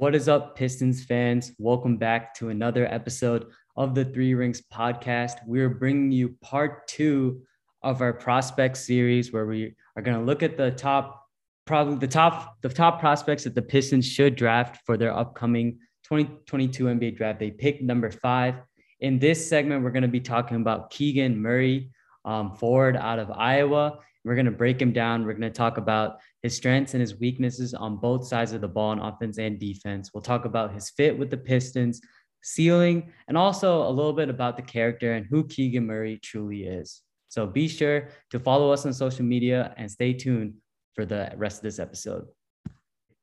What 0.00 0.14
is 0.14 0.30
up, 0.30 0.56
Pistons 0.56 1.04
fans? 1.04 1.52
Welcome 1.58 1.98
back 1.98 2.32
to 2.36 2.48
another 2.48 2.86
episode 2.86 3.48
of 3.76 3.94
the 3.94 4.06
Three 4.06 4.32
Rings 4.32 4.62
podcast. 4.72 5.34
We're 5.46 5.68
bringing 5.68 6.10
you 6.10 6.36
part 6.40 6.88
two 6.88 7.42
of 7.82 8.00
our 8.00 8.14
prospect 8.14 8.78
series 8.78 9.30
where 9.30 9.44
we 9.44 9.74
are 9.96 10.02
going 10.02 10.18
to 10.18 10.24
look 10.24 10.42
at 10.42 10.56
the 10.56 10.70
top, 10.70 11.26
probably 11.66 11.96
the 11.96 12.08
top, 12.08 12.62
the 12.62 12.70
top 12.70 12.98
prospects 12.98 13.44
that 13.44 13.54
the 13.54 13.60
Pistons 13.60 14.06
should 14.06 14.36
draft 14.36 14.80
for 14.86 14.96
their 14.96 15.14
upcoming 15.14 15.78
2022 16.04 16.84
NBA 16.84 17.18
draft. 17.18 17.38
They 17.38 17.50
picked 17.50 17.82
number 17.82 18.10
five. 18.10 18.54
In 19.00 19.18
this 19.18 19.46
segment, 19.46 19.84
we're 19.84 19.90
going 19.90 20.00
to 20.00 20.08
be 20.08 20.20
talking 20.20 20.56
about 20.56 20.88
Keegan 20.88 21.38
Murray, 21.42 21.90
um, 22.24 22.54
forward 22.54 22.96
out 22.96 23.18
of 23.18 23.30
Iowa. 23.30 23.98
We're 24.24 24.34
going 24.34 24.46
to 24.46 24.52
break 24.52 24.80
him 24.80 24.92
down. 24.92 25.24
We're 25.24 25.32
going 25.32 25.42
to 25.42 25.50
talk 25.50 25.78
about 25.78 26.18
his 26.42 26.56
strengths 26.56 26.94
and 26.94 27.00
his 27.00 27.18
weaknesses 27.18 27.74
on 27.74 27.96
both 27.96 28.26
sides 28.26 28.52
of 28.52 28.60
the 28.60 28.68
ball 28.68 28.90
on 28.90 28.98
offense 28.98 29.38
and 29.38 29.58
defense. 29.58 30.10
We'll 30.12 30.22
talk 30.22 30.44
about 30.44 30.74
his 30.74 30.90
fit 30.90 31.18
with 31.18 31.30
the 31.30 31.36
Pistons, 31.36 32.00
ceiling, 32.42 33.12
and 33.28 33.36
also 33.36 33.86
a 33.86 33.90
little 33.90 34.12
bit 34.12 34.28
about 34.28 34.56
the 34.56 34.62
character 34.62 35.14
and 35.14 35.26
who 35.26 35.46
Keegan 35.46 35.86
Murray 35.86 36.18
truly 36.22 36.64
is. 36.64 37.02
So 37.28 37.46
be 37.46 37.68
sure 37.68 38.08
to 38.30 38.40
follow 38.40 38.72
us 38.72 38.84
on 38.84 38.92
social 38.92 39.24
media 39.24 39.72
and 39.76 39.90
stay 39.90 40.12
tuned 40.12 40.54
for 40.94 41.06
the 41.06 41.32
rest 41.36 41.58
of 41.58 41.62
this 41.62 41.78
episode. 41.78 42.26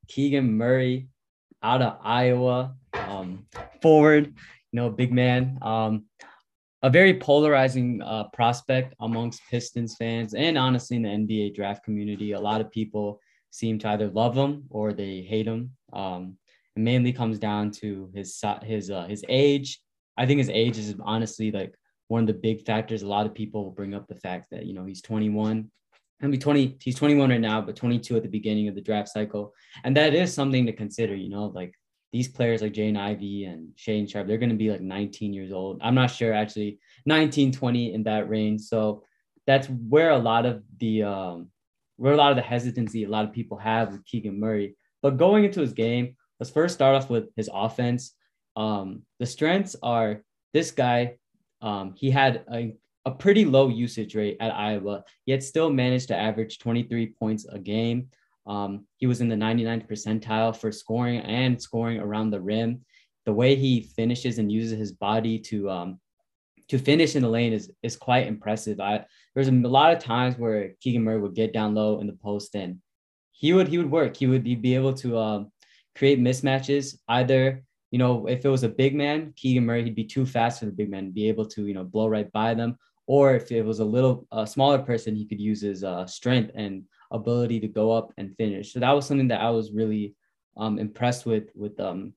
Keegan 0.07 0.57
Murray 0.57 1.09
out 1.61 1.81
of 1.81 1.97
Iowa, 2.01 2.75
um, 2.93 3.45
forward, 3.81 4.27
you 4.27 4.33
know, 4.77 4.89
big 4.89 5.11
man. 5.11 5.57
Um, 5.61 6.05
a 6.83 6.89
very 6.89 7.13
polarizing 7.15 8.01
uh, 8.01 8.25
prospect 8.33 8.93
amongst 8.99 9.41
Pistons 9.49 9.95
fans 9.95 10.33
and 10.33 10.57
honestly 10.57 10.97
in 10.97 11.03
the 11.03 11.09
NBA 11.09 11.55
draft 11.55 11.83
community. 11.83 12.33
A 12.33 12.39
lot 12.39 12.61
of 12.61 12.71
people 12.71 13.19
seem 13.49 13.79
to 13.79 13.89
either 13.89 14.09
love 14.09 14.35
him 14.35 14.65
or 14.69 14.93
they 14.93 15.21
hate 15.21 15.47
him. 15.47 15.71
Um, 15.93 16.37
it 16.75 16.81
mainly 16.81 17.11
comes 17.11 17.39
down 17.39 17.71
to 17.71 18.11
his 18.13 18.39
his 18.63 18.91
uh, 18.91 19.07
his 19.07 19.25
age. 19.27 19.81
I 20.17 20.25
think 20.25 20.37
his 20.39 20.49
age 20.49 20.77
is 20.77 20.95
honestly 21.03 21.51
like 21.51 21.73
one 22.07 22.21
of 22.21 22.27
the 22.27 22.33
big 22.33 22.65
factors. 22.65 23.01
A 23.01 23.07
lot 23.07 23.25
of 23.25 23.33
people 23.33 23.63
will 23.63 23.71
bring 23.71 23.95
up 23.95 24.07
the 24.07 24.15
fact 24.15 24.51
that 24.51 24.65
you 24.65 24.73
know 24.73 24.85
he's 24.85 25.01
21. 25.01 25.71
I 26.21 26.27
mean, 26.27 26.39
20. 26.39 26.77
He's 26.81 26.95
21 26.95 27.29
right 27.29 27.41
now, 27.41 27.61
but 27.61 27.75
22 27.75 28.17
at 28.17 28.23
the 28.23 28.29
beginning 28.29 28.67
of 28.67 28.75
the 28.75 28.81
draft 28.81 29.09
cycle, 29.09 29.53
and 29.83 29.97
that 29.97 30.13
is 30.13 30.33
something 30.33 30.67
to 30.67 30.73
consider. 30.73 31.15
You 31.15 31.29
know, 31.29 31.45
like 31.45 31.73
these 32.11 32.27
players 32.27 32.61
like 32.61 32.73
Jaden 32.73 32.97
Ivey 32.97 33.45
and 33.45 33.69
Shaedon 33.75 34.09
Sharpe, 34.09 34.27
they're 34.27 34.37
going 34.37 34.49
to 34.49 34.55
be 34.55 34.71
like 34.71 34.81
19 34.81 35.33
years 35.33 35.51
old. 35.51 35.79
I'm 35.81 35.95
not 35.95 36.11
sure 36.11 36.33
actually 36.33 36.79
19, 37.05 37.51
20 37.51 37.93
in 37.93 38.03
that 38.03 38.29
range. 38.29 38.61
So 38.61 39.03
that's 39.45 39.67
where 39.67 40.11
a 40.11 40.17
lot 40.17 40.45
of 40.45 40.63
the 40.77 41.03
um, 41.03 41.49
where 41.97 42.13
a 42.13 42.17
lot 42.17 42.31
of 42.31 42.37
the 42.37 42.43
hesitancy 42.43 43.03
a 43.03 43.09
lot 43.09 43.25
of 43.25 43.33
people 43.33 43.57
have 43.57 43.91
with 43.91 44.05
Keegan 44.05 44.39
Murray. 44.39 44.75
But 45.01 45.17
going 45.17 45.43
into 45.43 45.61
his 45.61 45.73
game, 45.73 46.15
let's 46.39 46.51
first 46.51 46.75
start 46.75 46.95
off 46.95 47.09
with 47.09 47.29
his 47.35 47.49
offense. 47.53 48.13
Um, 48.55 49.03
the 49.19 49.25
strengths 49.25 49.75
are 49.83 50.23
this 50.53 50.71
guy. 50.71 51.17
Um, 51.61 51.93
he 51.95 52.09
had 52.11 52.43
a, 52.51 52.75
a 53.05 53.11
pretty 53.11 53.45
low 53.45 53.69
usage 53.69 54.15
rate 54.15 54.37
at 54.39 54.53
Iowa, 54.53 55.03
yet 55.25 55.43
still 55.43 55.69
managed 55.69 56.09
to 56.09 56.15
average 56.15 56.59
23 56.59 57.07
points 57.19 57.45
a 57.45 57.59
game. 57.59 58.09
Um, 58.47 58.85
he 58.97 59.07
was 59.07 59.21
in 59.21 59.29
the 59.29 59.35
99th 59.35 59.89
percentile 59.89 60.55
for 60.55 60.71
scoring 60.71 61.19
and 61.19 61.61
scoring 61.61 61.99
around 61.99 62.31
the 62.31 62.41
rim. 62.41 62.85
The 63.25 63.33
way 63.33 63.55
he 63.55 63.81
finishes 63.81 64.39
and 64.39 64.51
uses 64.51 64.79
his 64.79 64.93
body 64.93 65.37
to 65.39 65.69
um, 65.69 65.99
to 66.69 66.77
finish 66.77 67.15
in 67.15 67.23
the 67.23 67.29
lane 67.29 67.53
is 67.53 67.71
is 67.83 67.97
quite 67.97 68.27
impressive. 68.27 68.79
I 68.79 69.05
there's 69.35 69.49
a 69.49 69.51
lot 69.51 69.93
of 69.93 69.99
times 69.99 70.37
where 70.37 70.73
Keegan 70.81 71.03
Murray 71.03 71.19
would 71.19 71.35
get 71.35 71.53
down 71.53 71.75
low 71.75 71.99
in 71.99 72.07
the 72.07 72.13
post 72.13 72.55
and 72.55 72.79
he 73.31 73.53
would 73.53 73.67
he 73.67 73.77
would 73.77 73.91
work. 73.91 74.15
He 74.15 74.27
would 74.27 74.43
be 74.43 74.75
able 74.75 74.93
to 74.93 75.17
um, 75.17 75.51
create 75.95 76.19
mismatches. 76.19 76.97
Either 77.07 77.63
you 77.91 77.99
know 77.99 78.27
if 78.27 78.45
it 78.45 78.49
was 78.49 78.63
a 78.63 78.69
big 78.69 78.95
man, 78.95 79.33
Keegan 79.35 79.65
Murray 79.65 79.83
he'd 79.83 79.95
be 79.95 80.03
too 80.05 80.25
fast 80.25 80.59
for 80.59 80.65
the 80.65 80.71
big 80.71 80.89
man, 80.89 81.11
be 81.11 81.27
able 81.27 81.45
to 81.47 81.67
you 81.67 81.73
know 81.73 81.83
blow 81.83 82.07
right 82.07 82.31
by 82.31 82.53
them. 82.53 82.77
Or 83.07 83.35
if 83.35 83.51
it 83.51 83.63
was 83.63 83.79
a 83.79 83.85
little 83.85 84.27
uh, 84.31 84.45
smaller 84.45 84.79
person, 84.79 85.15
he 85.15 85.25
could 85.25 85.39
use 85.39 85.61
his 85.61 85.83
uh, 85.83 86.05
strength 86.05 86.51
and 86.55 86.83
ability 87.11 87.59
to 87.61 87.67
go 87.67 87.91
up 87.91 88.11
and 88.17 88.35
finish. 88.35 88.73
So 88.73 88.79
that 88.79 88.91
was 88.91 89.05
something 89.05 89.29
that 89.29 89.41
I 89.41 89.49
was 89.49 89.71
really 89.71 90.15
um, 90.55 90.79
impressed 90.79 91.25
with 91.25 91.49
with 91.55 91.79
um, 91.79 92.13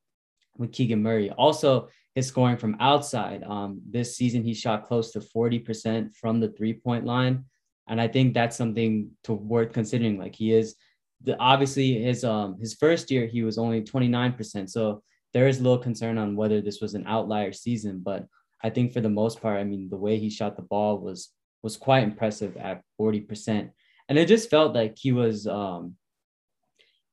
with 0.56 0.73
Keegan 0.73 1.03
Murray. 1.03 1.31
Also, 1.31 1.89
his 2.15 2.27
scoring 2.27 2.56
from 2.56 2.77
outside. 2.81 3.43
Um, 3.45 3.81
this 3.89 4.17
season, 4.17 4.43
he 4.43 4.55
shot 4.55 4.87
close 4.87 5.12
to 5.12 5.21
40% 5.21 6.17
from 6.17 6.41
the 6.41 6.49
three 6.49 6.75
point 6.75 7.05
line. 7.05 7.45
And 7.89 8.01
I 8.01 8.09
think 8.09 8.34
that's 8.34 8.56
something 8.56 9.11
to 9.25 9.33
worth 9.33 9.73
considering. 9.73 10.19
Like 10.19 10.34
he 10.34 10.53
is 10.53 10.77
the, 11.22 11.37
obviously 11.39 12.03
his 12.03 12.25
um 12.25 12.59
his 12.59 12.75
first 12.75 13.11
year 13.11 13.27
he 13.27 13.43
was 13.43 13.59
only 13.59 13.83
29%. 13.83 14.71
So 14.71 15.03
there 15.33 15.49
is 15.49 15.61
a 15.61 15.62
little 15.62 15.78
concern 15.78 16.19
on 16.19 16.37
whether 16.37 16.61
this 16.61 16.81
was 16.81 16.95
an 16.95 17.05
outlier 17.07 17.53
season, 17.53 18.01
but 18.05 18.27
I 18.62 18.71
think 18.71 18.93
for 18.93 19.01
the 19.01 19.09
most 19.09 19.41
part, 19.41 19.59
I 19.59 19.65
mean 19.65 19.89
the 19.89 19.97
way 19.97 20.19
he 20.19 20.31
shot 20.31 20.57
the 20.57 20.62
ball 20.62 20.99
was 20.99 21.31
was 21.62 21.77
quite 21.77 22.03
impressive 22.03 22.57
at 22.57 22.83
40% 22.99 23.71
and 24.10 24.19
it 24.19 24.26
just 24.26 24.50
felt 24.50 24.75
like 24.75 24.98
he 24.98 25.12
was 25.12 25.47
um 25.47 25.97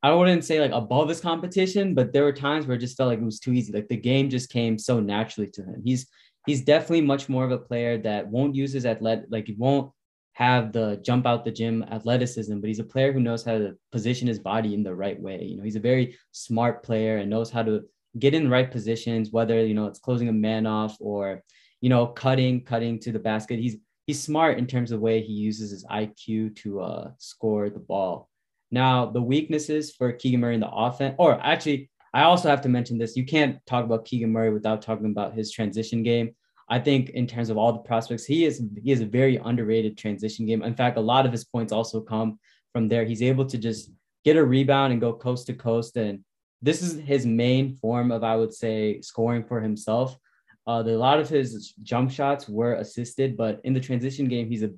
I 0.03 0.13
wouldn't 0.13 0.45
say 0.45 0.59
like 0.59 0.71
above 0.71 1.09
his 1.09 1.21
competition, 1.21 1.95
but 1.95 2.13
there 2.13 2.23
were 2.23 2.33
times 2.33 2.67
where 2.67 2.77
it 2.77 2.81
just 2.81 2.97
felt 2.97 3.09
like 3.09 3.19
it 3.19 3.25
was 3.25 3.39
too 3.39 3.51
easy. 3.53 3.73
Like 3.73 3.87
the 3.87 3.97
game 3.97 4.29
just 4.29 4.49
came 4.49 4.77
so 4.77 4.99
naturally 4.99 5.49
to 5.51 5.63
him. 5.63 5.81
He's 5.83 6.07
he's 6.45 6.63
definitely 6.63 7.01
much 7.01 7.29
more 7.29 7.45
of 7.45 7.51
a 7.51 7.57
player 7.57 7.97
that 7.99 8.27
won't 8.27 8.55
use 8.55 8.73
his 8.73 8.85
athletic 8.85 9.25
like 9.29 9.47
he 9.47 9.53
won't 9.53 9.91
have 10.33 10.71
the 10.71 10.97
jump 11.03 11.25
out 11.25 11.43
the 11.45 11.51
gym 11.51 11.83
athleticism, 11.91 12.59
but 12.59 12.67
he's 12.67 12.79
a 12.79 12.83
player 12.83 13.11
who 13.11 13.19
knows 13.19 13.43
how 13.43 13.57
to 13.57 13.75
position 13.91 14.27
his 14.27 14.39
body 14.39 14.73
in 14.73 14.83
the 14.83 14.93
right 14.93 15.19
way. 15.19 15.43
You 15.43 15.57
know, 15.57 15.63
he's 15.63 15.75
a 15.75 15.91
very 15.91 16.15
smart 16.31 16.83
player 16.83 17.17
and 17.17 17.29
knows 17.29 17.49
how 17.49 17.63
to 17.63 17.83
get 18.19 18.35
in 18.35 18.45
the 18.45 18.49
right 18.49 18.71
positions, 18.71 19.31
whether 19.31 19.65
you 19.65 19.73
know 19.73 19.87
it's 19.87 19.99
closing 19.99 20.29
a 20.29 20.33
man 20.33 20.65
off 20.65 20.95
or 20.99 21.43
you 21.81 21.89
know 21.89 22.07
cutting, 22.07 22.63
cutting 22.63 22.99
to 22.99 23.11
the 23.11 23.19
basket. 23.19 23.59
He's 23.59 23.77
he's 24.07 24.23
smart 24.23 24.57
in 24.57 24.65
terms 24.65 24.91
of 24.91 24.99
the 24.99 25.03
way 25.03 25.21
he 25.21 25.33
uses 25.33 25.71
his 25.71 25.85
IQ 25.85 26.55
to 26.57 26.79
uh, 26.79 27.11
score 27.17 27.69
the 27.69 27.79
ball. 27.79 28.29
Now, 28.71 29.05
the 29.05 29.21
weaknesses 29.21 29.93
for 29.93 30.11
Keegan 30.11 30.39
Murray 30.39 30.55
in 30.55 30.61
the 30.61 30.71
offense, 30.71 31.15
or 31.19 31.39
actually, 31.41 31.89
I 32.13 32.23
also 32.23 32.49
have 32.49 32.61
to 32.61 32.69
mention 32.69 32.97
this. 32.97 33.15
You 33.15 33.25
can't 33.25 33.63
talk 33.65 33.85
about 33.85 34.05
Keegan 34.05 34.31
Murray 34.31 34.51
without 34.51 34.81
talking 34.81 35.05
about 35.05 35.33
his 35.33 35.51
transition 35.51 36.03
game. 36.03 36.35
I 36.69 36.79
think 36.79 37.11
in 37.11 37.27
terms 37.27 37.49
of 37.49 37.57
all 37.57 37.71
the 37.71 37.79
prospects, 37.79 38.25
he 38.25 38.45
is 38.45 38.61
he 38.83 38.91
is 38.91 39.01
a 39.01 39.05
very 39.05 39.37
underrated 39.37 39.97
transition 39.97 40.45
game. 40.45 40.63
In 40.63 40.75
fact, 40.75 40.97
a 40.97 41.01
lot 41.01 41.25
of 41.25 41.31
his 41.31 41.45
points 41.45 41.71
also 41.71 42.01
come 42.01 42.39
from 42.73 42.89
there. 42.89 43.05
He's 43.05 43.21
able 43.21 43.45
to 43.45 43.57
just 43.57 43.91
get 44.25 44.35
a 44.35 44.43
rebound 44.43 44.91
and 44.91 44.99
go 44.99 45.13
coast 45.13 45.47
to 45.47 45.53
coast, 45.53 45.95
and 45.95 46.25
this 46.61 46.81
is 46.81 46.99
his 46.99 47.25
main 47.25 47.75
form 47.77 48.11
of, 48.11 48.23
I 48.23 48.35
would 48.35 48.53
say, 48.53 48.99
scoring 49.01 49.45
for 49.45 49.61
himself. 49.61 50.17
Uh, 50.67 50.83
the, 50.83 50.93
a 50.93 50.97
lot 50.97 51.19
of 51.19 51.29
his 51.29 51.73
jump 51.81 52.11
shots 52.11 52.49
were 52.49 52.73
assisted, 52.73 53.37
but 53.37 53.61
in 53.63 53.73
the 53.73 53.79
transition 53.79 54.27
game, 54.27 54.49
he's 54.49 54.63
a 54.63 54.71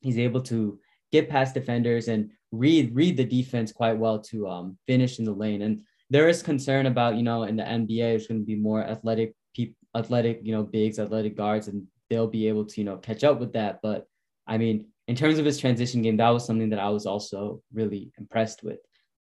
he's 0.00 0.18
able 0.18 0.40
to 0.40 0.78
get 1.10 1.28
past 1.28 1.54
defenders 1.54 2.06
and 2.06 2.30
read 2.52 2.94
read 2.94 3.16
the 3.16 3.24
defense 3.24 3.72
quite 3.72 3.98
well 3.98 4.20
to 4.20 4.48
um, 4.48 4.78
finish 4.86 5.18
in 5.18 5.24
the 5.24 5.32
lane. 5.32 5.62
And 5.62 5.82
there 6.08 6.28
is 6.28 6.40
concern 6.40 6.86
about 6.86 7.16
you 7.16 7.24
know 7.24 7.42
in 7.42 7.56
the 7.56 7.64
NBA, 7.64 8.14
it's 8.14 8.28
going 8.28 8.40
to 8.40 8.46
be 8.46 8.54
more 8.54 8.82
athletic 8.82 9.34
people, 9.54 9.74
athletic 9.96 10.40
you 10.44 10.52
know 10.52 10.62
bigs, 10.62 11.00
athletic 11.00 11.36
guards, 11.36 11.66
and 11.66 11.84
they'll 12.08 12.28
be 12.28 12.46
able 12.46 12.64
to 12.64 12.80
you 12.80 12.84
know 12.84 12.96
catch 12.98 13.24
up 13.24 13.40
with 13.40 13.52
that. 13.54 13.80
But 13.82 14.06
I 14.46 14.56
mean, 14.56 14.86
in 15.08 15.16
terms 15.16 15.38
of 15.38 15.44
his 15.44 15.58
transition 15.58 16.00
game, 16.00 16.16
that 16.18 16.30
was 16.30 16.46
something 16.46 16.70
that 16.70 16.78
I 16.78 16.90
was 16.90 17.06
also 17.06 17.60
really 17.72 18.12
impressed 18.18 18.62
with. 18.62 18.78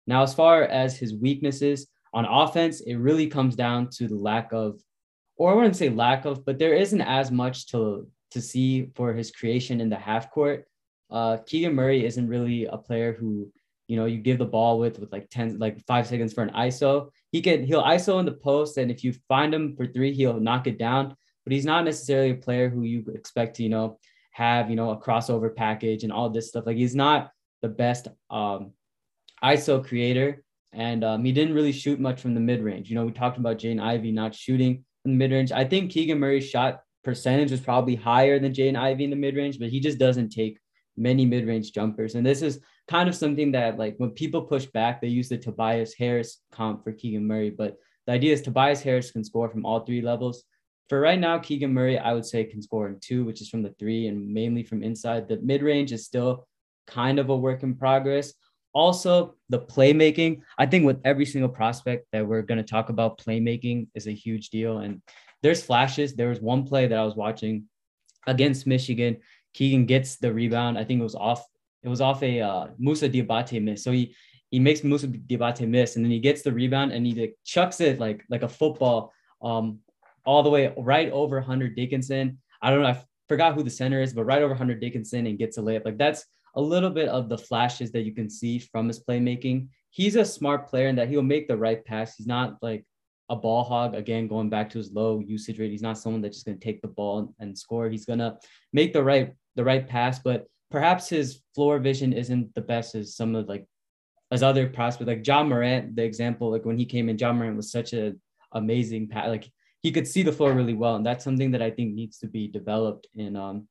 Now, 0.07 0.23
as 0.23 0.33
far 0.33 0.63
as 0.63 0.97
his 0.97 1.15
weaknesses 1.15 1.87
on 2.13 2.25
offense, 2.25 2.81
it 2.81 2.95
really 2.95 3.27
comes 3.27 3.55
down 3.55 3.89
to 3.97 4.07
the 4.07 4.15
lack 4.15 4.51
of 4.51 4.79
or 5.37 5.51
I 5.51 5.55
wouldn't 5.55 5.75
say 5.75 5.89
lack 5.89 6.25
of, 6.25 6.45
but 6.45 6.59
there 6.59 6.73
isn't 6.73 7.01
as 7.01 7.31
much 7.31 7.67
to 7.67 8.07
to 8.31 8.41
see 8.41 8.91
for 8.95 9.13
his 9.13 9.31
creation 9.31 9.79
in 9.81 9.89
the 9.89 9.95
half 9.95 10.31
court. 10.31 10.65
Uh, 11.09 11.37
Keegan 11.45 11.75
Murray 11.75 12.05
isn't 12.05 12.27
really 12.27 12.65
a 12.65 12.77
player 12.77 13.13
who 13.13 13.51
you 13.87 13.95
know 13.95 14.05
you 14.05 14.17
give 14.17 14.39
the 14.39 14.45
ball 14.45 14.79
with 14.79 14.99
with 14.99 15.11
like 15.11 15.29
10 15.29 15.59
like 15.59 15.85
five 15.85 16.07
seconds 16.07 16.33
for 16.33 16.41
an 16.41 16.49
iso 16.55 17.11
he 17.31 17.39
can 17.39 17.63
he'll 17.63 17.83
iso 17.83 18.19
in 18.19 18.25
the 18.25 18.31
post 18.31 18.79
and 18.79 18.89
if 18.89 19.03
you 19.03 19.13
find 19.27 19.53
him 19.53 19.75
for 19.75 19.85
three 19.85 20.11
he'll 20.11 20.39
knock 20.39 20.65
it 20.65 20.79
down 20.79 21.15
but 21.43 21.53
he's 21.53 21.65
not 21.65 21.85
necessarily 21.85 22.31
a 22.31 22.35
player 22.35 22.67
who 22.67 22.81
you 22.81 23.05
expect 23.13 23.57
to 23.57 23.63
you 23.63 23.69
know 23.69 23.99
have 24.31 24.69
you 24.69 24.75
know 24.75 24.89
a 24.89 24.99
crossover 24.99 25.55
package 25.55 26.03
and 26.03 26.11
all 26.11 26.29
this 26.29 26.49
stuff. 26.49 26.65
Like 26.65 26.77
he's 26.77 26.95
not 26.95 27.31
the 27.61 27.69
best 27.69 28.07
um 28.29 28.73
iso 29.43 29.85
creator 29.85 30.43
and 30.73 31.05
um, 31.05 31.23
he 31.23 31.31
didn't 31.31 31.53
really 31.53 31.71
shoot 31.71 32.01
much 32.01 32.19
from 32.19 32.33
the 32.33 32.41
mid 32.41 32.61
range. 32.61 32.89
You 32.89 32.95
know 32.95 33.05
we 33.05 33.11
talked 33.11 33.37
about 33.37 33.59
Jaden 33.59 33.81
Ivey 33.81 34.11
not 34.11 34.35
shooting 34.35 34.83
in 35.05 35.11
the 35.11 35.17
mid 35.17 35.31
range. 35.31 35.51
I 35.51 35.65
think 35.65 35.91
Keegan 35.91 36.19
Murray's 36.19 36.49
shot 36.49 36.81
percentage 37.03 37.51
was 37.51 37.61
probably 37.61 37.95
higher 37.95 38.39
than 38.39 38.53
Jaden 38.53 38.77
Ivey 38.77 39.05
in 39.05 39.09
the 39.09 39.15
mid 39.15 39.35
range, 39.35 39.59
but 39.59 39.69
he 39.69 39.79
just 39.79 39.99
doesn't 39.99 40.29
take 40.29 40.59
many 40.97 41.25
mid 41.25 41.47
range 41.47 41.71
jumpers. 41.71 42.15
And 42.15 42.25
this 42.25 42.41
is 42.41 42.59
kind 42.87 43.07
of 43.07 43.15
something 43.15 43.51
that, 43.53 43.77
like, 43.77 43.95
when 43.97 44.11
people 44.11 44.41
push 44.41 44.65
back, 44.65 45.01
they 45.01 45.07
use 45.07 45.29
the 45.29 45.37
Tobias 45.37 45.93
Harris 45.93 46.41
comp 46.51 46.83
for 46.83 46.91
Keegan 46.91 47.25
Murray. 47.25 47.49
But 47.49 47.77
the 48.07 48.13
idea 48.13 48.33
is 48.33 48.41
Tobias 48.41 48.81
Harris 48.81 49.11
can 49.11 49.23
score 49.23 49.49
from 49.49 49.65
all 49.65 49.81
three 49.81 50.01
levels. 50.01 50.43
For 50.89 50.99
right 50.99 51.19
now, 51.19 51.39
Keegan 51.39 51.73
Murray, 51.73 51.97
I 51.97 52.13
would 52.13 52.25
say, 52.25 52.43
can 52.43 52.61
score 52.61 52.87
in 52.87 52.99
two, 52.99 53.25
which 53.25 53.41
is 53.41 53.49
from 53.49 53.63
the 53.63 53.73
three 53.79 54.07
and 54.07 54.31
mainly 54.31 54.63
from 54.63 54.83
inside. 54.83 55.27
The 55.27 55.37
mid 55.37 55.63
range 55.63 55.91
is 55.91 56.05
still 56.05 56.47
kind 56.87 57.17
of 57.17 57.29
a 57.29 57.35
work 57.35 57.63
in 57.63 57.75
progress. 57.75 58.33
Also 58.75 59.33
the 59.49 59.59
playmaking. 59.59 60.41
I 60.59 60.67
think 60.67 60.85
with 60.85 60.99
every 61.03 61.25
single 61.25 61.49
prospect 61.49 62.05
that 62.11 62.27
we're 62.27 62.43
going 62.43 62.57
to 62.59 62.63
talk 62.63 62.89
about, 62.89 63.17
playmaking 63.17 63.87
is 63.95 64.05
a 64.05 64.11
huge 64.11 64.49
deal. 64.49 64.79
And 64.79 65.01
there's 65.41 65.63
flashes. 65.63 66.13
There 66.13 66.29
was 66.29 66.41
one 66.41 66.67
play 66.67 66.85
that 66.85 66.99
I 66.99 67.05
was 67.05 67.15
watching 67.15 67.63
against 68.27 68.67
Michigan. 68.67 69.17
Keegan 69.53 69.85
gets 69.85 70.17
the 70.17 70.33
rebound. 70.33 70.77
I 70.77 70.83
think 70.83 70.99
it 70.99 71.03
was 71.03 71.15
off. 71.15 71.43
It 71.83 71.89
was 71.89 72.01
off 72.01 72.21
a 72.21 72.41
uh, 72.41 72.67
Moussa 72.77 73.07
Diabate 73.07 73.63
miss. 73.63 73.83
So 73.83 73.91
he 73.91 74.13
he 74.51 74.59
makes 74.59 74.83
Moussa 74.83 75.07
Diabate 75.07 75.67
miss, 75.67 75.95
and 75.95 76.03
then 76.03 76.11
he 76.11 76.19
gets 76.19 76.41
the 76.41 76.51
rebound 76.51 76.91
and 76.91 77.05
he 77.05 77.13
like, 77.13 77.37
chucks 77.45 77.79
it 77.79 77.99
like 77.99 78.25
like 78.29 78.43
a 78.43 78.49
football, 78.49 79.13
um, 79.41 79.79
all 80.25 80.43
the 80.43 80.49
way 80.49 80.73
right 80.77 81.09
over 81.11 81.39
Hunter 81.39 81.69
Dickinson. 81.69 82.39
I 82.61 82.71
don't 82.71 82.81
know. 82.81 82.89
I 82.89 83.01
forgot 83.29 83.53
who 83.53 83.63
the 83.63 83.69
center 83.69 84.01
is, 84.01 84.13
but 84.13 84.25
right 84.25 84.41
over 84.41 84.55
Hunter 84.55 84.75
Dickinson 84.75 85.27
and 85.27 85.37
gets 85.37 85.57
a 85.57 85.61
layup. 85.61 85.85
Like 85.85 85.97
that's 85.97 86.25
a 86.55 86.61
little 86.61 86.89
bit 86.89 87.09
of 87.09 87.29
the 87.29 87.37
flashes 87.37 87.91
that 87.91 88.03
you 88.03 88.13
can 88.13 88.29
see 88.29 88.59
from 88.59 88.87
his 88.87 89.03
playmaking. 89.03 89.67
He's 89.89 90.15
a 90.15 90.25
smart 90.25 90.67
player 90.67 90.87
in 90.87 90.95
that 90.95 91.09
he'll 91.09 91.21
make 91.21 91.47
the 91.47 91.57
right 91.57 91.83
pass. 91.83 92.15
He's 92.15 92.27
not 92.27 92.57
like 92.61 92.85
a 93.29 93.35
ball 93.35 93.63
hog. 93.63 93.95
Again, 93.95 94.27
going 94.27 94.49
back 94.49 94.69
to 94.71 94.77
his 94.77 94.91
low 94.91 95.19
usage 95.19 95.59
rate, 95.59 95.71
he's 95.71 95.81
not 95.81 95.97
someone 95.97 96.21
that's 96.21 96.37
just 96.37 96.45
going 96.45 96.59
to 96.59 96.63
take 96.63 96.81
the 96.81 96.87
ball 96.87 97.33
and 97.39 97.57
score. 97.57 97.89
He's 97.89 98.05
going 98.05 98.19
to 98.19 98.37
make 98.73 98.93
the 98.93 99.03
right 99.03 99.33
the 99.55 99.63
right 99.63 99.87
pass, 99.87 100.19
but 100.19 100.47
perhaps 100.69 101.07
his 101.07 101.41
floor 101.53 101.79
vision 101.79 102.11
isn't 102.11 102.53
the 102.55 102.61
best 102.61 102.93
as 102.95 103.15
some 103.15 103.35
of 103.35 103.47
like 103.47 103.65
as 104.31 104.43
other 104.43 104.67
prospects 104.67 105.07
like 105.07 105.25
Ja 105.25 105.43
Morant. 105.43 105.95
The 105.95 106.03
example, 106.03 106.51
like 106.51 106.65
when 106.65 106.77
he 106.77 106.85
came 106.85 107.09
in, 107.09 107.17
Ja 107.17 107.31
Morant 107.31 107.55
was 107.55 107.71
such 107.71 107.93
a 107.93 108.13
amazing 108.51 109.07
pass. 109.07 109.27
Like 109.27 109.49
he 109.81 109.91
could 109.91 110.07
see 110.07 110.23
the 110.23 110.31
floor 110.31 110.53
really 110.53 110.73
well, 110.73 110.95
and 110.95 111.05
that's 111.05 111.23
something 111.23 111.51
that 111.51 111.61
I 111.61 111.71
think 111.71 111.93
needs 111.93 112.17
to 112.19 112.27
be 112.27 112.47
developed 112.47 113.07
in 113.15 113.35
um, 113.35 113.67